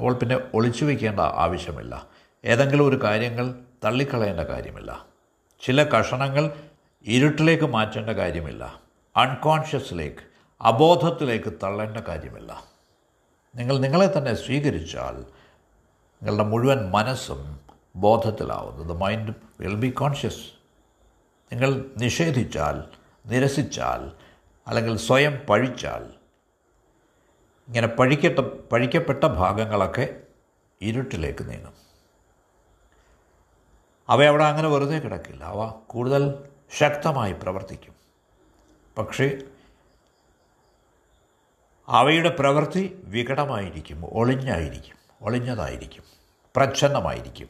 അപ്പോൾ 0.00 0.14
പിന്നെ 0.14 0.40
ഒളിച്ചു 0.54 0.84
വയ്ക്കേണ്ട 0.84 1.20
ആവശ്യമില്ല. 1.20 2.06
ഏതെങ്കിലും 2.44 2.88
ഒരു 2.88 3.02
കാര്യങ്ങൾ 3.02 3.54
തള്ളിക്കളയേണ്ട 3.84 4.40
കാര്യമില്ല. 4.40 5.06
ചില 5.60 5.82
കഷണങ്ങൾ 5.82 6.52
ഇരുട്ടിലേക്ക് 7.04 7.64
മാറ്റേണ്ട 7.64 8.10
കാര്യമില്ല. 8.10 8.80
അൺകോൺഷ്യസിലേക്ക് 9.16 10.18
അബോധത്തിലേക്ക് 10.60 11.52
തള്ളേണ്ട 11.62 11.96
കാര്യമില്ല. 11.96 12.64
നിങ്ങൾ 13.54 13.78
നിങ്ങളെ 13.78 14.18
തന്നെ 14.18 14.34
സ്വീകരിച്ചാൽ 14.34 15.16
നിങ്ങളുടെ 16.22 16.44
മുഴുവൻ 16.44 16.90
മനസ്സും 16.90 17.60
ബോധത്തിലാവുന്നു. 17.96 18.94
The 18.94 18.96
mind 18.96 19.34
will 19.60 19.74
be 19.74 19.90
conscious 19.90 20.46
നിങ്ങൾ 21.52 21.84
നിഷേധിച്ചാൽ 21.98 22.84
നിരസിച്ചാൽ 23.26 24.10
അല്ലെങ്കിൽ 24.68 24.96
സ്വയം 24.96 25.38
പഴിച്ചാൽ 25.48 26.19
ഇങ്ങനെ 27.70 27.86
പഴിക്കട്ട 27.86 28.40
പഴിക്കപ്പെട്ട 28.40 29.24
ഭാഗങ്ങളൊക്കെ 29.24 30.20
ഇരുട്ടിലേക്ക് 30.82 31.50
നീങ്ങും. 31.50 31.72
അവ 34.08 34.24
അവിടെ 34.24 34.44
അങ്ങനെ 34.44 34.68
വെറുതെ 34.68 34.98
കിടക്കില്ല. 34.98 35.44
അവ 35.44 35.68
കൂടുതൽ 35.86 36.48
ശക്തമായി 36.76 37.32
പ്രവർത്തിക്കും. 37.32 37.94
പക്ഷേ 38.98 39.38
അവയുടെ 41.88 42.28
പ്രവൃത്തി 42.28 43.00
വികടമായിരിക്കും 43.04 44.06
ഒളിഞ്ഞായിരിക്കും 44.06 44.96
ഒളിഞ്ഞതായിരിക്കും 45.22 46.02
പ്രച്ഛന്നമായിരിക്കും. 46.56 47.48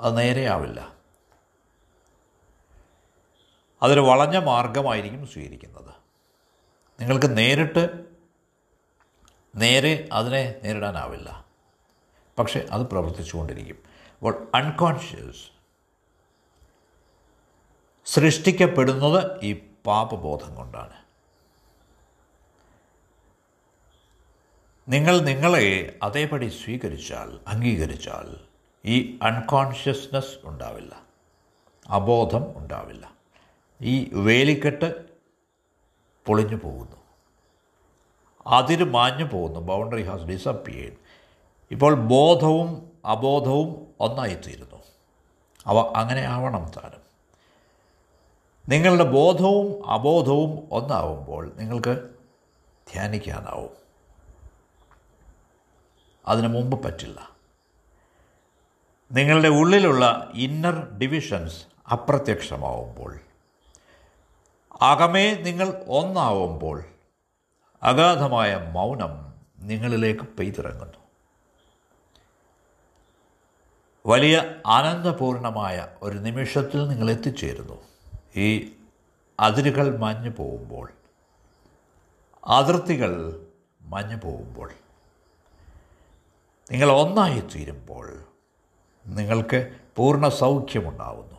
അത് 0.00 0.18
നേരെയാവില്ല. 0.18 0.92
അതൊരു 3.82 4.00
വളഞ്ഞ 4.00 4.38
മാർഗമായിരിക്കും 4.38 5.26
സ്വീകരിക്കുന്നത്. 5.26 5.94
നിങ്ങൾക്ക് 7.00 7.36
നേരിട്ട് 7.36 8.09
നേരെ 9.54 10.08
അതിനെ 10.12 10.60
നേരിടാനാവില്ല. 10.64 11.44
പക്ഷേ 12.38 12.66
അത് 12.70 12.82
പ്രവർത്തിച്ചുകൊണ്ടിരിക്കും. 12.82 13.82
അപ്പോൾ 14.18 14.50
അൺകോൺഷ്യസ് 14.54 15.50
സൃഷ്ടിക്കപ്പെടുന്നത് 18.04 19.44
ഈ 19.44 19.52
പാപബോധം 19.86 20.54
കൊണ്ടാണ്. 20.54 21.00
നിങ്ങൾ 24.88 25.18
നിങ്ങളെ 25.18 25.98
അതേപടി 26.02 26.48
സ്വീകരിച്ചാൽ 26.48 27.40
അംഗീകരിച്ചാൽ 27.46 28.36
ഈ 28.84 29.18
അൺകോൺഷ്യസ്നെസ് 29.22 30.34
ഉണ്ടാവില്ല. 30.44 31.02
അബോധം 31.86 32.58
ഉണ്ടാവില്ല. 32.58 33.12
ഈ 33.80 34.10
വേലിക്കെട്ട് 34.12 35.04
പൊളിഞ്ഞു 36.26 36.56
പോകുന്നു. 36.56 36.99
അതിര് 38.46 38.84
മാഞ്ഞു 38.84 39.24
പോകുന്നു. 39.24 39.60
ബൗണ്ടറി 39.60 40.02
ഹാസ് 40.02 40.22
ഡിസപ്പിയേഡ് 40.22 40.92
ഇപ്പോൾ 41.70 41.94
ബോധവും 41.94 42.92
അബോധവും 43.04 43.86
ഒന്നായിത്തീരുന്നു. 44.00 44.82
അവ 45.66 45.92
അങ്ങനെ 45.96 46.22
ആവണം 46.22 46.70
താനും. 46.76 47.00
നിങ്ങളുടെ 48.68 49.04
ബോധവും 49.04 49.90
അബോധവും 49.90 50.68
ഒന്നാവുമ്പോൾ 50.72 51.52
നിങ്ങൾക്ക് 51.56 52.10
ധ്യാനിക്കാനാവും. 52.92 53.70
അതിനു 56.28 56.48
മുമ്പ് 56.48 56.84
പറ്റില്ല. 56.84 57.30
നിങ്ങളുടെ 59.12 59.48
ഉള്ളിലുള്ള 59.48 60.32
ഇന്നർ 60.34 60.98
ഡിവിഷൻസ് 60.98 61.64
അപ്രത്യക്ഷമാവുമ്പോൾ 61.92 63.18
അകമേ 64.82 65.34
നിങ്ങൾ 65.34 65.84
ഒന്നാവുമ്പോൾ 65.88 66.84
അഗാധമായ 67.82 68.56
മൗനം 68.56 69.34
നിങ്ങളിലേക്ക് 69.58 70.20
പെയ്തിറങ്ങുന്നു. 70.20 70.98
വലിയ 74.06 74.60
ആനന്ദപൂർണമായ 74.66 75.88
ഒരു 76.02 76.18
നിമിഷത്തിൽ 76.18 76.88
നിങ്ങൾ 76.88 77.10
എത്തിച്ചേരുന്നു 77.10 77.82
ഈ 78.36 78.72
അതിരുകൾ 79.40 79.98
മഞ്ഞു 79.98 80.30
പോകുമ്പോൾ 80.30 80.92
അതിർത്തികൾ 82.46 83.46
മഞ്ഞു 83.82 84.16
പോകുമ്പോൾ 84.16 84.72
നിങ്ങൾ 86.70 86.90
ഒന്നായി 86.90 87.40
തീരുമ്പോൾ 87.40 88.24
നിങ്ങൾക്ക് 89.06 89.78
പൂർണ 89.96 90.28
സൗഖ്യമുണ്ടാവുന്നു. 90.28 91.38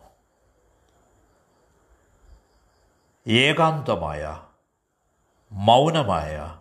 ഏകാന്തമായ 3.27 4.39
മൗനമായ 5.53 6.57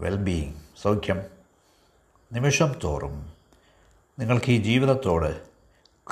വെൽബീയിങ് 0.00 0.60
സൗഖ്യം. 0.82 1.22
നിമിഷം 2.32 2.74
തോറും 2.84 3.32
നിങ്ങൾക്ക് 4.18 4.50
ഈ 4.50 4.62
ജീവിതത്തോട് 4.62 5.46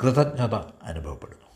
കൃതജ്ഞത 0.03 0.55
അനുഭവപ്പെടുന്നു. 0.83 1.47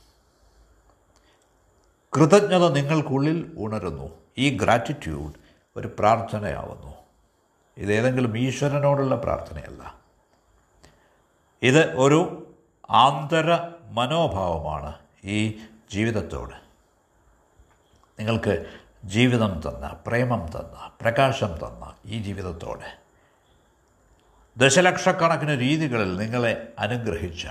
കൃതജ്ഞത 2.16 2.72
നിങ്ങൾക്കുള്ളിൽ 2.72 3.54
ഉണരുന്നു. 3.58 4.18
ഈ 4.38 4.58
ഗ്രാറ്റിറ്റ്യൂഡ് 4.58 5.32
ഒരു 5.76 5.96
പ്രാർത്ഥനയാവുന്നു. 5.98 6.94
ഇതേതെങ്കിലും 7.76 8.38
ഈശ്വരനോടുള്ള 8.38 9.16
പ്രാർത്ഥനയല്ല. 9.16 9.94
ഇത് 11.62 11.96
ഒരു 11.96 12.46
ആന്തര 12.90 13.58
മനോഭാവമാണ് 13.90 14.94
ഈ 15.24 15.60
ജീവിതത്തോട്. 15.90 16.54
നിങ്ങൾക്ക് 18.18 18.81
ജീവിതം 19.04 19.60
തന്ന 19.66 19.96
പ്രേമം 20.06 20.46
തന്ന 20.46 20.90
പ്രകാശം 21.00 21.46
തന്ന 21.46 21.94
ഈ 22.06 22.22
ജീവിതത്തോടെ. 22.22 22.98
ദശലക്ഷക്കണക്കിന് 24.56 25.60
രീതികളിൽ 25.60 26.16
നിങ്ങളെ 26.16 26.72
അനുഗ്രഹിച്ച 26.78 27.46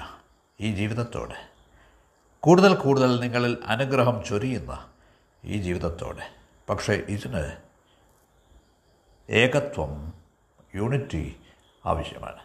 ഈ 0.59 0.75
ജീവിതത്തോടെ. 0.75 1.35
കൂടുതൽ 2.39 2.75
കൂടുതൽ 2.75 3.19
നിങ്ങളിൽ 3.19 3.57
അനുഗ്രഹം 3.65 4.23
ചൊരിയുന്ന 4.23 4.89
ഈ 5.45 5.61
ജീവിതത്തോടെ. 5.61 6.31
പക്ഷേ 6.69 6.93
ഇതിന് 6.93 7.57
ഏകത്വം 9.29 10.13
യൂണിറ്റി 10.75 11.41
ആവശ്യമാണ്. 11.85 12.39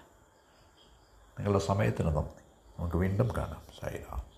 നിങ്ങളുടെ 1.39 1.59
സമയത്തിന് 1.59 2.09
നന്ദി. 2.09 2.43
നമുക്ക് 2.79 2.97
വീണ്ടും 2.97 3.29
കാണാം. 3.37 3.63
സൈറാം 3.81 4.27